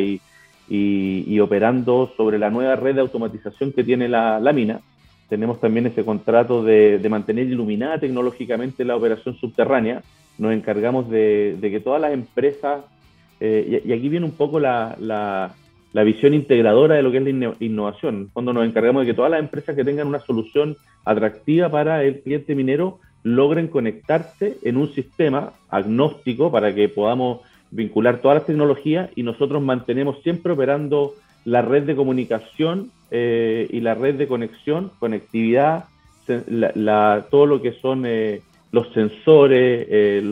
[0.67, 4.81] y, operando sobre la nueva red de automatización que tiene la, mina.
[5.29, 10.03] Tenemos también ese contrato de, mantener iluminada tecnológicamente la operación subterránea,
[10.39, 12.83] nos encargamos de, que todas las empresas,
[13.39, 17.55] eh, y, aquí viene un poco la, la, visión integradora de lo que es la
[17.59, 22.03] innovación, cuando nos encargamos de que todas las empresas que tengan una solución atractiva para
[22.03, 28.45] el cliente minero logren conectarse en un sistema agnóstico para que podamos vincular todas las
[28.47, 31.13] tecnologías y nosotros mantenemos siempre operando
[31.45, 35.85] la red de comunicación eh, y la red de conexión, conectividad,
[36.47, 38.41] la, todo lo que son eh,
[38.71, 40.23] los sensores, eh,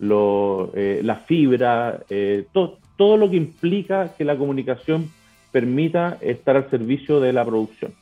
[0.00, 2.44] eh, la fibra, eh,
[2.96, 5.10] todo lo que implica que la comunicación
[5.50, 7.92] permita estar al servicio de la producción.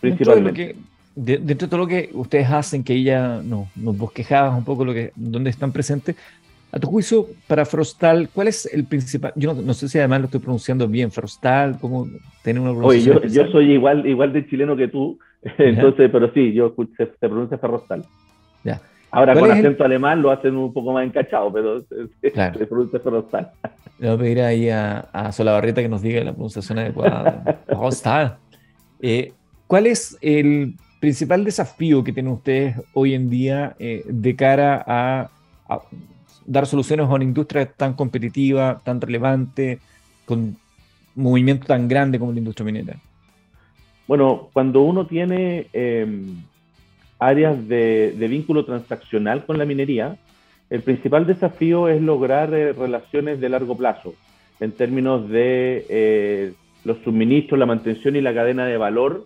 [0.00, 0.76] Principalmente.
[1.16, 4.92] Dentro de, todo lo que ustedes hacen, que ella no, nos bosquejabas un poco lo
[4.92, 6.16] que, dónde están presentes,
[6.72, 9.32] a tu juicio, para Frostal, ¿cuál es el principal?
[9.36, 12.08] Yo no, sé si además lo estoy pronunciando bien, Frostal, ¿cómo
[12.42, 13.18] tiene una pronunciación?
[13.18, 15.16] Oye, yo, soy igual, igual de chileno que tú,
[15.58, 18.04] entonces, pero sí, yo se, pronuncia Frostal.
[18.62, 18.80] Ya.
[19.10, 21.84] Ahora con acento alemán lo hacen un poco más encachado, pero
[22.32, 22.58] claro.
[22.58, 23.50] el producto Frostal.
[23.98, 27.60] Le voy a pedir ahí a, a Solabarrieta que nos diga la pronunciación adecuada.
[27.66, 28.38] Frostal.
[29.00, 29.32] Eh,
[29.66, 30.74] ¿Cuál es el
[31.04, 35.30] principal desafío que tienen ustedes hoy en día eh, de cara a,
[36.46, 39.80] dar soluciones a una industria tan competitiva, tan relevante,
[40.24, 40.56] con
[41.14, 42.96] movimiento tan grande como la industria minera?
[44.06, 46.42] Bueno, cuando uno tiene em,
[47.18, 50.16] áreas de, vínculo transaccional con la minería,
[50.70, 54.14] el principal desafío es lograr eh, relaciones de largo plazo
[54.60, 56.52] en términos de eh,
[56.84, 59.24] los suministros, la mantención y la cadena de valor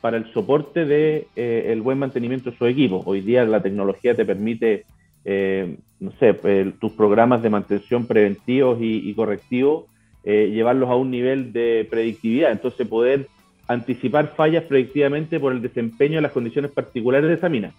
[0.00, 3.02] para el soporte de eh, el buen mantenimiento de su equipo.
[3.06, 4.84] Hoy día la tecnología te permite,
[5.24, 6.34] no sé,
[6.78, 9.86] tus programas de mantención preventivos y, y correctivos,
[10.22, 12.52] llevarlos a un nivel de predictividad.
[12.52, 13.28] Entonces poder
[13.66, 17.72] anticipar fallas predictivamente por el desempeño de las condiciones particulares de esa mina.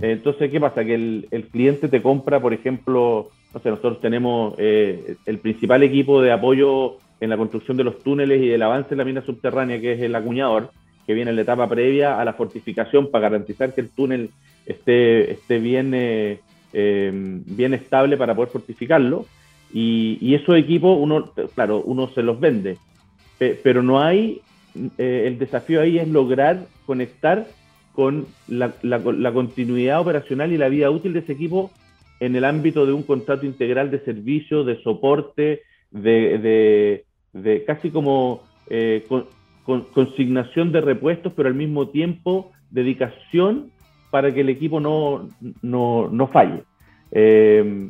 [0.00, 0.84] Entonces, ¿qué pasa?
[0.84, 6.22] Que el, cliente te compra, por ejemplo, no sé, nosotros tenemos eh, el principal equipo
[6.22, 9.80] de apoyo en la construcción de los túneles y del avance de la mina subterránea,
[9.80, 10.70] que es el acuñador,
[11.06, 14.30] que viene en la etapa previa a la fortificación para garantizar que el túnel
[14.66, 16.40] esté, esté bien, eh,
[16.72, 19.26] eh, bien estable para poder fortificarlo.
[19.72, 22.78] Y, y esos equipos, uno, claro, uno se los vende,
[23.38, 24.40] pero no hay
[24.98, 27.46] eh, el desafío ahí es lograr conectar
[27.92, 28.72] con la,
[29.32, 31.70] continuidad operacional y la vida útil de ese equipo
[32.20, 37.04] en el ámbito de un contrato integral de servicio, de soporte, de,
[37.66, 39.06] casi como eh,
[39.94, 43.70] consignación de repuestos, pero al mismo tiempo dedicación
[44.10, 45.28] para que el equipo no,
[45.62, 46.64] no, falle.
[47.12, 47.88] Eh,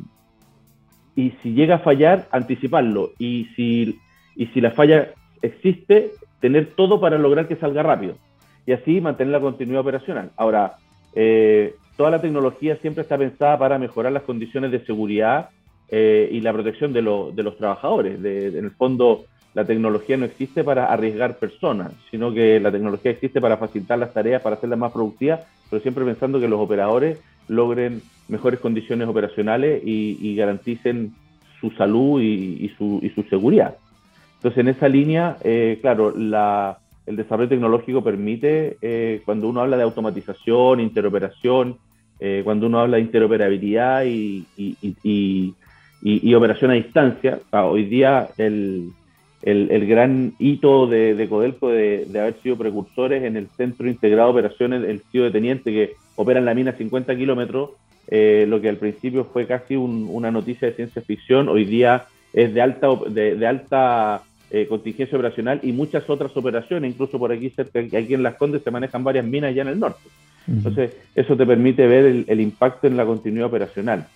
[1.15, 3.11] y si llega a fallar, anticiparlo.
[3.17, 3.99] Y si,
[4.35, 8.15] y si la falla existe, tener todo para lograr que salga rápido
[8.65, 10.31] y así mantener la continuidad operacional.
[10.35, 10.75] Ahora,
[11.15, 15.49] eh, toda la tecnología siempre está pensada para mejorar las condiciones de seguridad
[15.89, 18.23] eh, y la protección de, los trabajadores.
[18.23, 23.39] en el fondo, la tecnología no existe para arriesgar personas, sino que la tecnología existe
[23.39, 28.01] para facilitar las tareas, para hacerlas más productivas, pero siempre pensando que los operadores logren
[28.27, 31.13] mejores condiciones operacionales y, garanticen
[31.61, 33.77] su salud y su seguridad.
[34.37, 39.83] Entonces, en esa línea, eh, claro, el desarrollo tecnológico permite, eh, cuando uno habla de
[39.83, 41.77] automatización, interoperación,
[42.19, 44.45] eh, cuando uno habla de interoperabilidad y,
[46.35, 48.93] operación a distancia, ah, hoy día el,
[49.43, 55.01] gran hito de, Codelco de, haber sido precursores en el Centro Integrado de Operaciones, el
[55.11, 57.71] CIO de Teniente, que opera en la mina 50 kilómetros,
[58.11, 62.61] lo que al principio fue casi una noticia de ciencia ficción, hoy día es de
[62.61, 68.13] alta, de, alta eh, contingencia operacional y muchas otras operaciones, incluso por aquí cerca, aquí
[68.13, 70.09] en Las Condes se manejan varias minas ya en el norte.
[70.47, 74.07] Entonces, eso te permite ver el, impacto en la continuidad operacional.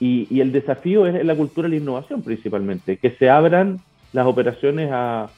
[0.00, 3.80] Y, el desafío es la cultura de la innovación principalmente, que se abran
[4.14, 5.28] las operaciones a,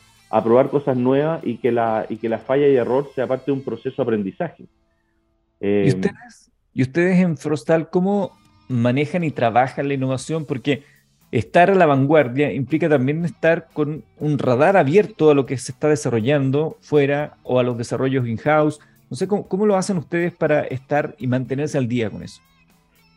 [0.45, 3.53] probar cosas nuevas y que, la, y que la falla y error sea parte de
[3.53, 4.63] un proceso de aprendizaje.
[4.63, 4.67] ¿Y,
[5.61, 8.33] eh, ustedes, ¿Y ustedes en Frostal cómo
[8.69, 10.45] manejan y trabajan la innovación?
[10.45, 10.85] Porque
[11.33, 15.73] estar a la vanguardia implica también estar con un radar abierto a lo que se
[15.73, 18.81] está desarrollando fuera o a los desarrollos in-house.
[19.11, 22.41] No sé cómo, lo hacen ustedes para estar y mantenerse al día con eso.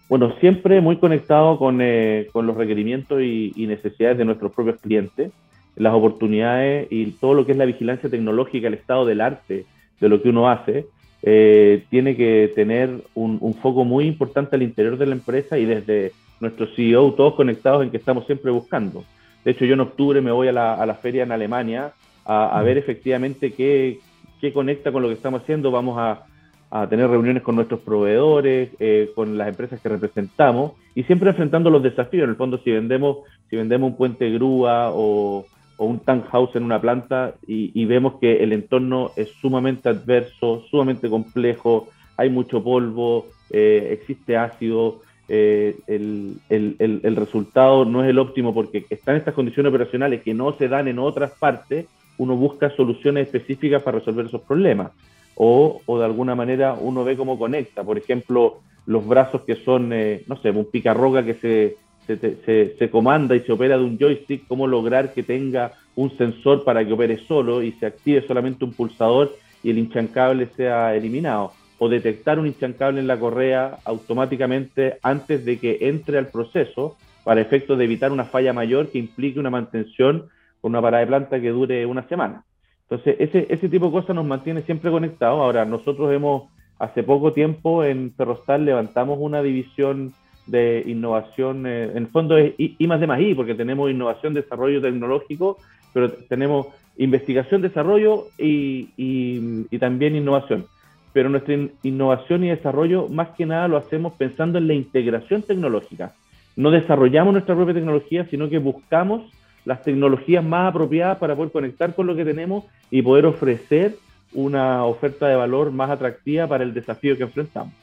[0.07, 5.31] Bueno, siempre muy conectado con, eh, los requerimientos y, necesidades de nuestros propios clientes,
[5.75, 9.65] las oportunidades y todo lo que es la vigilancia tecnológica, el estado del arte
[9.99, 10.87] de lo que uno hace,
[11.21, 16.11] eh, tiene que tener un, foco muy importante al interior de la empresa y desde
[16.39, 19.03] nuestro CEO, todos conectados en que estamos siempre buscando.
[19.43, 21.93] De hecho, yo en octubre me voy a la, a la feria en Alemania
[22.25, 23.99] a, ver efectivamente qué,
[24.39, 25.71] qué, conecta con lo que estamos haciendo.
[25.71, 26.25] Vamos a,
[26.69, 31.69] a tener reuniones con nuestros proveedores, eh, con las empresas que representamos y siempre enfrentando
[31.69, 32.25] los desafíos.
[32.25, 33.19] En el fondo, si vendemos,
[33.49, 35.45] si vendemos un puente grúa o,
[35.77, 39.89] o un tank house en una planta y, y, vemos que el entorno es sumamente
[39.89, 41.87] adverso, sumamente complejo,
[42.17, 44.99] hay mucho polvo, eh, existe ácido,
[45.31, 50.33] eh, el, el, el, resultado no es el óptimo porque están estas condiciones operacionales que
[50.33, 51.85] no se dan en otras partes,
[52.17, 54.91] uno busca soluciones específicas para resolver esos problemas.
[55.35, 58.57] O, o de alguna manera uno ve cómo conecta, por ejemplo,
[58.87, 61.77] los brazos que son, eh, no sé, un picarroga que se,
[62.07, 66.63] se, se, comanda y se opera de un joystick, cómo lograr que tenga un sensor
[66.63, 71.53] para que opere solo y se active solamente un pulsador y el hinchancable sea eliminado
[71.79, 77.41] o detectar un instancable en la correa automáticamente antes de que entre al proceso para
[77.41, 80.27] efectos de evitar una falla mayor que implique una mantención
[80.61, 82.43] con una parada de planta que dure una semana.
[82.89, 85.39] Entonces, ese, ese tipo de cosas nos mantiene siempre conectados.
[85.39, 86.49] Ahora, nosotros hemos
[86.79, 90.13] hace poco tiempo en Ferrostal levantamos una división
[90.47, 94.33] de innovación, eh, en el fondo es I, más de más I, porque tenemos innovación,
[94.33, 95.57] desarrollo tecnológico,
[95.93, 96.67] pero tenemos
[96.97, 100.65] investigación, desarrollo y, y, también innovación.
[101.13, 106.13] Pero nuestra innovación y desarrollo más que nada lo hacemos pensando en la integración tecnológica.
[106.55, 109.31] No desarrollamos nuestra propia tecnología, sino que buscamos
[109.65, 113.95] las tecnologías más apropiadas para poder conectar con lo que tenemos y poder ofrecer
[114.33, 117.73] una oferta de valor más atractiva para el desafío que enfrentamos.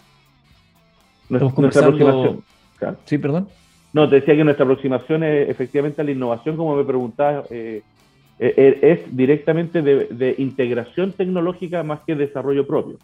[1.28, 2.42] Nuestra, aproximación.
[3.04, 3.48] Sí, perdón.
[3.92, 7.56] No, te decía que nuestra aproximación es efectivamente a la innovación, como me preguntabas, eh,
[7.56, 7.82] eh,
[8.38, 12.98] es directamente de, integración tecnológica más que desarrollo propio.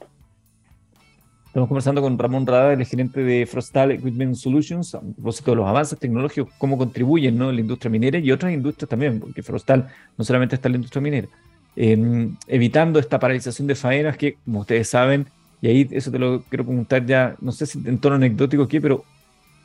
[1.47, 5.69] Estamos conversando con Ramón Rada, el gerente de Frostal Equipment Solutions, a propósito de los
[5.69, 7.53] avances tecnológicos, cómo contribuyen ¿no?
[7.53, 11.03] la industria minera y otras industrias también, porque Frostal no solamente está en la industria
[11.03, 11.29] minera,
[11.77, 15.27] em, evitando esta paralización de faenas que, como ustedes saben,
[15.61, 18.81] y ahí eso te lo quiero preguntar ya, no sé si en tono anecdótico aquí,
[18.81, 19.05] pero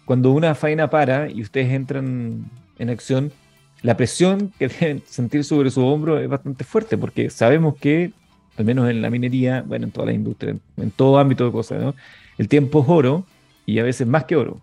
[0.03, 2.45] cuando una faena para y ustedes entran
[2.79, 3.31] en acción,
[3.81, 8.11] la presión que deben sentir sobre su hombro es bastante fuerte, porque sabemos que,
[8.57, 11.81] al menos en la minería, bueno, en toda la industria, en todo ámbito de cosas,
[11.81, 11.95] ¿no?
[12.37, 13.25] el tiempo es oro
[13.65, 14.59] y a veces más que oro.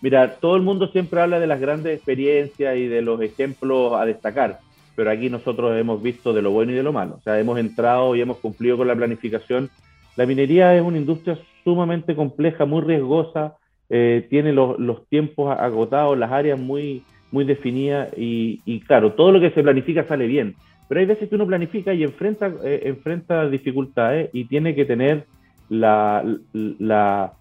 [0.00, 4.04] Mira, todo el mundo siempre habla de las grandes experiencias y de los ejemplos a
[4.04, 4.60] destacar,
[4.94, 7.16] pero aquí nosotros hemos visto de lo bueno y de lo malo.
[7.16, 9.70] O sea, hemos entrado y hemos cumplido con la planificación.
[10.16, 13.56] La minería es una industria sumamente compleja, muy riesgosa,
[13.88, 14.76] eh, tiene los,
[15.08, 17.02] tiempos agotados, las áreas muy,
[17.34, 20.54] muy definidas y, claro, todo lo que se planifica sale bien,
[20.88, 25.24] pero hay veces que uno planifica y enfrenta, eh, enfrenta dificultades y tiene que tener
[25.68, 27.32] la, la,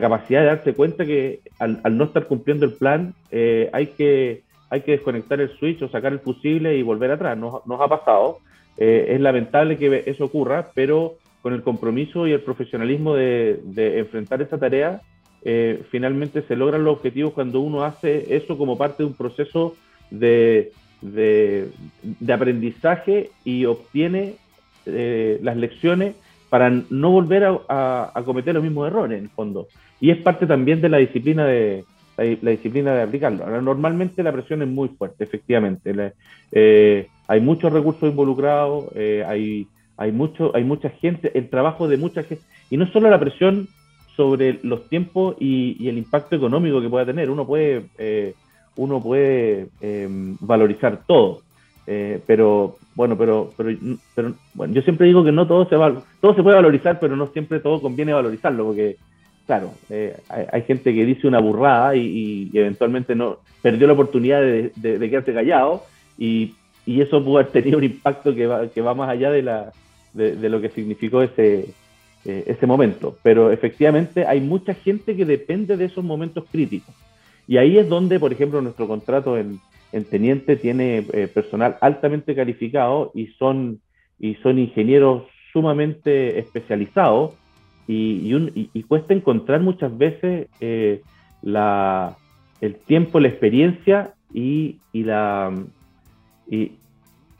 [0.00, 4.80] capacidad de darse cuenta que al, no estar cumpliendo el plan eh, hay, que, hay
[4.80, 7.36] que desconectar el switch o sacar el fusible y volver atrás.
[7.36, 8.38] Nos, nos ha pasado,
[8.78, 14.40] es lamentable que eso ocurra, pero con el compromiso y el profesionalismo de, de enfrentar
[14.40, 15.02] esa tarea,
[15.44, 19.74] eh, finalmente se logran los objetivos cuando uno hace eso como parte de un proceso
[20.10, 21.72] de, de,
[22.32, 24.36] aprendizaje y obtiene
[24.86, 26.14] eh, las lecciones
[26.48, 29.66] para no volver a, cometer los mismos errores en el fondo.
[30.00, 31.84] Y es parte también de la disciplina de,
[32.16, 33.44] la, disciplina de aplicarlo.
[33.44, 36.12] Ahora, normalmente la presión es muy fuerte, efectivamente.
[36.52, 38.84] Eh, hay muchos recursos involucrados,
[39.26, 39.66] hay,
[39.96, 43.66] hay, mucho, hay mucha gente, el trabajo de mucha gente, y no solo la presión
[44.16, 47.30] sobre los tiempos y, el impacto económico que pueda tener.
[47.30, 48.34] Uno puede, eh,
[48.76, 51.42] uno puede em, valorizar todo,
[51.86, 53.70] eh, pero bueno, pero, pero,
[54.14, 57.16] pero, bueno, yo siempre digo que no todo se va, todo se puede valorizar, pero
[57.16, 58.96] no siempre todo conviene valorizarlo, porque
[59.46, 64.70] claro, eh, hay, gente que dice una burrada y, eventualmente no perdió la oportunidad de,
[65.10, 65.84] quedarse callado
[66.18, 66.54] y,
[66.84, 69.72] eso puede haber tenido un impacto que va, que va más allá de, la,
[70.14, 71.68] de lo que significó ese,
[72.24, 73.16] eh, ese momento.
[73.22, 76.94] Pero efectivamente hay mucha gente que depende de esos momentos críticos.
[77.46, 79.60] Y ahí es donde, por ejemplo, nuestro contrato en,
[80.10, 83.80] Teniente tiene eh, personal altamente calificado y son,
[84.18, 87.34] y son ingenieros sumamente especializados
[87.86, 88.34] y,
[88.72, 91.02] y, cuesta encontrar muchas veces eh,
[91.42, 92.16] la,
[92.60, 95.52] el tiempo, la experiencia y, y la,
[96.48, 96.72] y,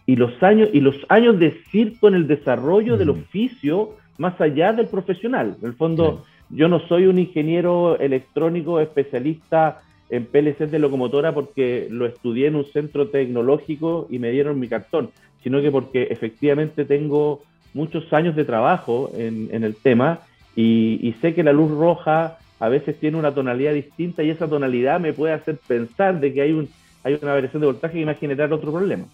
[0.06, 4.86] los años y los años de circo en el desarrollo del oficio más allá del
[4.86, 5.56] profesional.
[5.60, 11.88] En el fondo, yo no soy un ingeniero electrónico especialista en PLC de locomotora porque
[11.90, 15.10] lo estudié en un centro tecnológico y me dieron mi cartón,
[15.42, 17.42] sino que porque efectivamente tengo
[17.74, 20.20] muchos años de trabajo en, el tema
[20.54, 25.00] y, sé que la luz roja a veces tiene una tonalidad distinta y esa tonalidad
[25.00, 26.68] me puede hacer pensar de que hay, un,
[27.02, 29.06] hay una variación de voltaje y va a generar otro problema.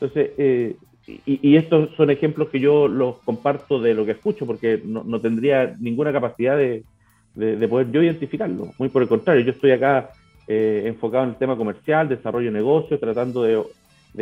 [0.00, 0.74] Entonces, eh,
[1.06, 5.76] y, estos son ejemplos que yo los comparto de lo que escucho, porque no, tendría
[5.78, 6.84] ninguna capacidad de,
[7.68, 8.72] poder yo identificarlo.
[8.78, 10.10] Muy por el contrario, yo estoy acá
[10.48, 13.62] eh, enfocado en el tema comercial, desarrollo de negocio, tratando de,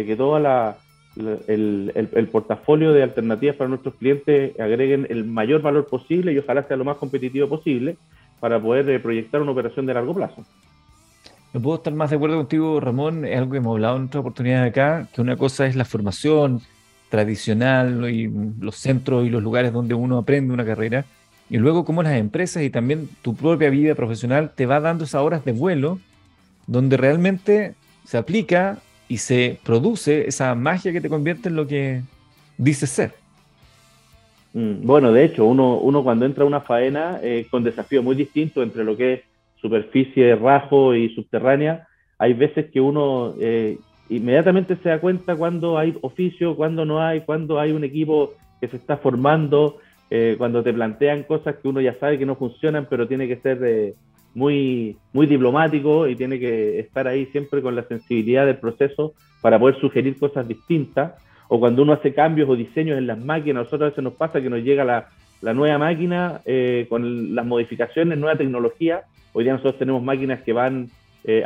[0.05, 0.77] que todo la,
[1.17, 6.77] el, portafolio de alternativas para nuestros clientes agreguen el mayor valor posible y ojalá sea
[6.77, 7.97] lo más competitivo posible
[8.41, 10.45] para poder eh, proyectar una operación de largo plazo.
[11.55, 13.25] No puedo estar más de acuerdo contigo, Ramón.
[13.25, 16.61] Es algo que hemos hablado en otras oportunidades acá, que una cosa es la formación,
[17.15, 18.29] tradicional y
[18.61, 21.05] los centros y los lugares donde uno aprende una carrera,
[21.49, 25.23] y luego cómo las empresas y también tu propia vida profesional te va dando esas
[25.23, 26.01] horas de vuelo
[26.67, 32.03] donde realmente se aplica y se produce esa magia que te convierte en lo que
[32.59, 33.13] dices ser.
[34.53, 38.65] Mm, bueno, de hecho, uno, uno cuando entra a una faena con desafíos muy distintos
[38.65, 39.21] entre lo que es
[39.61, 41.87] superficie, rajo y subterránea,
[42.19, 47.23] hay veces que uno eh, inmediatamente se da cuenta cuando hay oficio, cuando no hay,
[47.23, 49.79] cuando hay un equipo que se está formando,
[50.11, 53.37] eh, cuando te plantean cosas que uno ya sabe que no funcionan, pero tiene que
[53.37, 53.95] ser eh,
[54.35, 59.59] muy, muy diplomático y tiene que estar ahí siempre con la sensibilidad del proceso para
[59.59, 61.15] poder sugerir cosas distintas.
[61.49, 64.41] O cuando uno hace cambios o diseños en las máquinas, nosotros a veces nos pasa
[64.41, 65.09] que nos llega la,
[65.41, 69.03] la nueva máquina eh, con las modificaciones, nueva tecnología.
[69.33, 70.89] Hoy día nosotros tenemos máquinas que van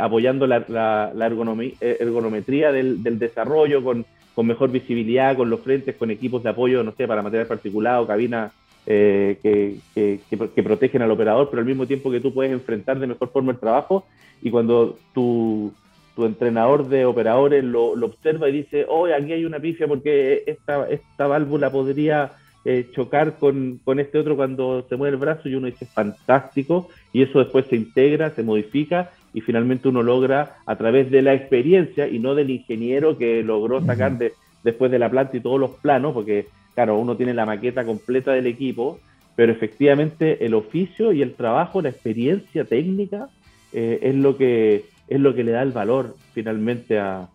[0.00, 4.04] apoyando la, la, ergonometría del, del desarrollo con
[4.38, 8.06] con mejor visibilidad, con los frentes, con equipos de apoyo, no sé, para material particulado,
[8.06, 8.52] cabinas
[8.86, 13.08] eh, que, que, protegen al operador, pero al mismo tiempo que tú puedes enfrentar de
[13.08, 14.06] mejor forma el trabajo
[14.40, 15.72] y cuando tu,
[16.14, 20.44] tu entrenador de operadores lo, lo, observa y dice, oh, aquí hay una pifia porque
[20.46, 22.30] esta, esta válvula podría
[22.64, 26.88] eh, chocar con, con, este otro cuando se mueve el brazo y uno dice, fantástico,
[27.12, 31.34] y eso después se integra, se modifica y finalmente uno logra a través de la
[31.34, 34.32] experiencia y no del ingeniero que logró sacar de,
[34.64, 38.32] después de la planta y todos los planos, porque claro, uno tiene la maqueta completa
[38.32, 39.00] del equipo,
[39.34, 43.28] pero efectivamente el oficio y el trabajo, la experiencia técnica
[43.72, 47.28] eh, es, lo que, es lo que le da el valor finalmente a,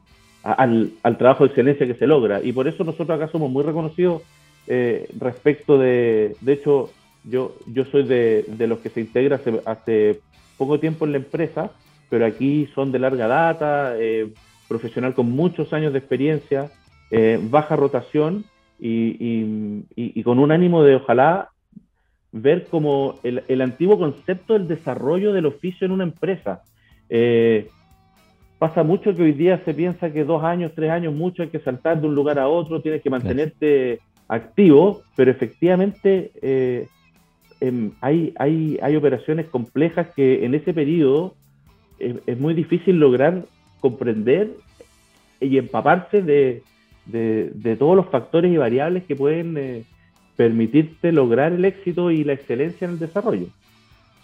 [0.44, 2.42] al, al, trabajo de excelencia que se logra.
[2.44, 4.22] Y por eso nosotros acá somos muy reconocidos
[4.68, 6.90] eh, respecto de, de hecho,
[7.24, 10.22] yo, yo soy de, de los que se integra hace, hace
[10.58, 11.72] poco tiempo en la empresa
[12.14, 14.32] pero aquí son de larga data, eh,
[14.68, 16.70] profesional con muchos años de experiencia,
[17.10, 18.46] eh, baja rotación
[18.80, 21.50] y, con un ánimo de ojalá
[22.32, 26.62] ver como el, antiguo concepto del desarrollo del oficio en una empresa.
[27.10, 27.70] Eh,
[28.60, 31.62] pasa mucho que hoy día se piensa que dos años, tres años, mucho hay que
[31.62, 36.32] saltar de un lugar a otro, tienes que mantenerte activo, pero efectivamente
[37.68, 41.36] em, hay, hay, hay operaciones complejas que en ese periodo
[42.00, 43.46] es, muy difícil lograr
[43.80, 44.52] comprender
[45.40, 46.64] y empaparse de,
[47.06, 49.84] de, todos los factores y variables que pueden eh,
[50.36, 53.48] permitirte lograr el éxito y la excelencia en el desarrollo.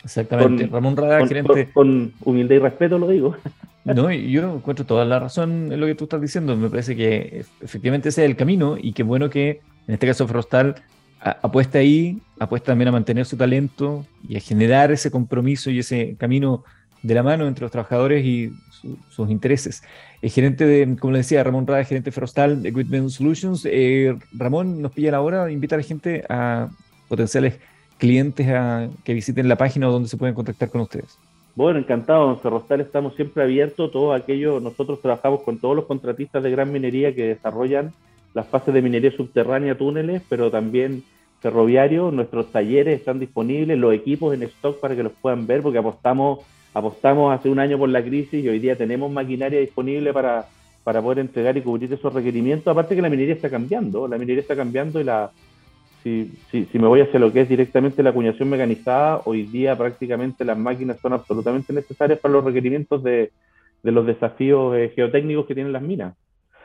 [0.04, 0.68] Exactamente.
[0.68, 1.70] Ramón Rada, gerente.
[1.74, 3.36] Con, humildad y respeto lo digo.
[3.86, 6.56] No, yo encuentro toda la razón en lo que tú estás diciendo.
[6.56, 10.28] Me parece que efectivamente ese es el camino y qué bueno que en este caso
[10.28, 10.76] Frostal
[11.20, 16.16] apuesta ahí, apuesta también a mantener su talento y a generar ese compromiso y ese
[16.18, 16.64] camino
[17.02, 18.52] de la mano entre los trabajadores y
[19.10, 19.84] sus intereses.
[20.22, 23.66] El gerente de, como le decía, Ramón Rada, gerente Frostal de Equipment Solutions.
[23.70, 26.70] Eh, Ramón, nos pilla la hora de invitar a gente, a
[27.08, 27.60] potenciales
[27.98, 31.18] clientes a que visiten la página donde se pueden contactar con ustedes.
[31.56, 32.32] Bueno, encantado.
[32.32, 33.92] En Ferrostal estamos siempre abiertos.
[33.92, 37.94] Todo aquello, nosotros trabajamos con todos los contratistas de gran minería que desarrollan
[38.34, 41.04] las fases de minería subterránea, túneles, pero también
[41.42, 42.14] ferroviarios.
[42.14, 46.40] Nuestros talleres están disponibles, los equipos en stock para que los puedan ver, porque apostamos
[46.74, 50.48] apostamos hace un año por la crisis y hoy día tenemos maquinaria disponible para,
[50.84, 52.72] para poder entregar y cubrir esos requerimientos.
[52.72, 55.32] Aparte que la minería está cambiando, la minería está cambiando y la
[56.04, 59.78] si, si, si me voy hacia lo que es directamente la acuñación mecanizada, hoy día
[59.78, 63.32] prácticamente las máquinas son absolutamente necesarias para los requerimientos de,
[63.84, 66.16] de los desafíos eh, geotécnicos que tienen las minas.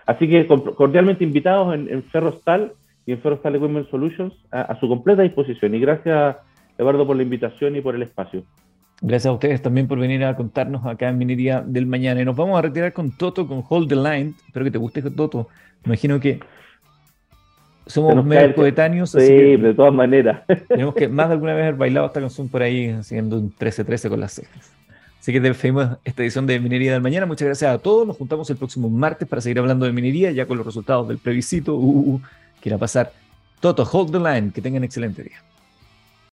[0.07, 2.73] Así que cordialmente invitados en, en Ferrostal
[3.07, 5.75] y en Ferrostal Equipment Solutions a, a su completa disposición.
[5.75, 6.37] Y gracias,
[6.79, 8.45] Eduardo, por la invitación y por el espacio.
[9.01, 12.23] Gracias a ustedes también por venir a contarnos acá en Minería del Mañana.
[12.23, 14.35] Y nos vamos a retirar con Toto, con Hold the Line.
[14.47, 15.49] Espero que te guste Toto.
[15.85, 16.41] Me imagino que
[17.87, 19.11] somos medio coetáneos.
[19.11, 20.43] Sí, de todas maneras.
[20.69, 24.09] Tenemos que más de alguna vez haber bailado esta canción por ahí, haciendo un 13-13
[24.09, 24.74] con las cejas.
[25.25, 27.25] Así que despedimos esta edición de Minería del Mañana.
[27.25, 28.07] Muchas gracias a todos.
[28.07, 31.17] Nos juntamos el próximo martes para seguir hablando de minería, ya con los resultados del
[31.17, 31.77] plebiscito.
[31.77, 32.21] Uh, uh, uh.
[32.61, 33.11] quiera pasar.
[33.59, 34.53] Toto, hold the line.
[34.53, 35.43] Que tengan excelente día.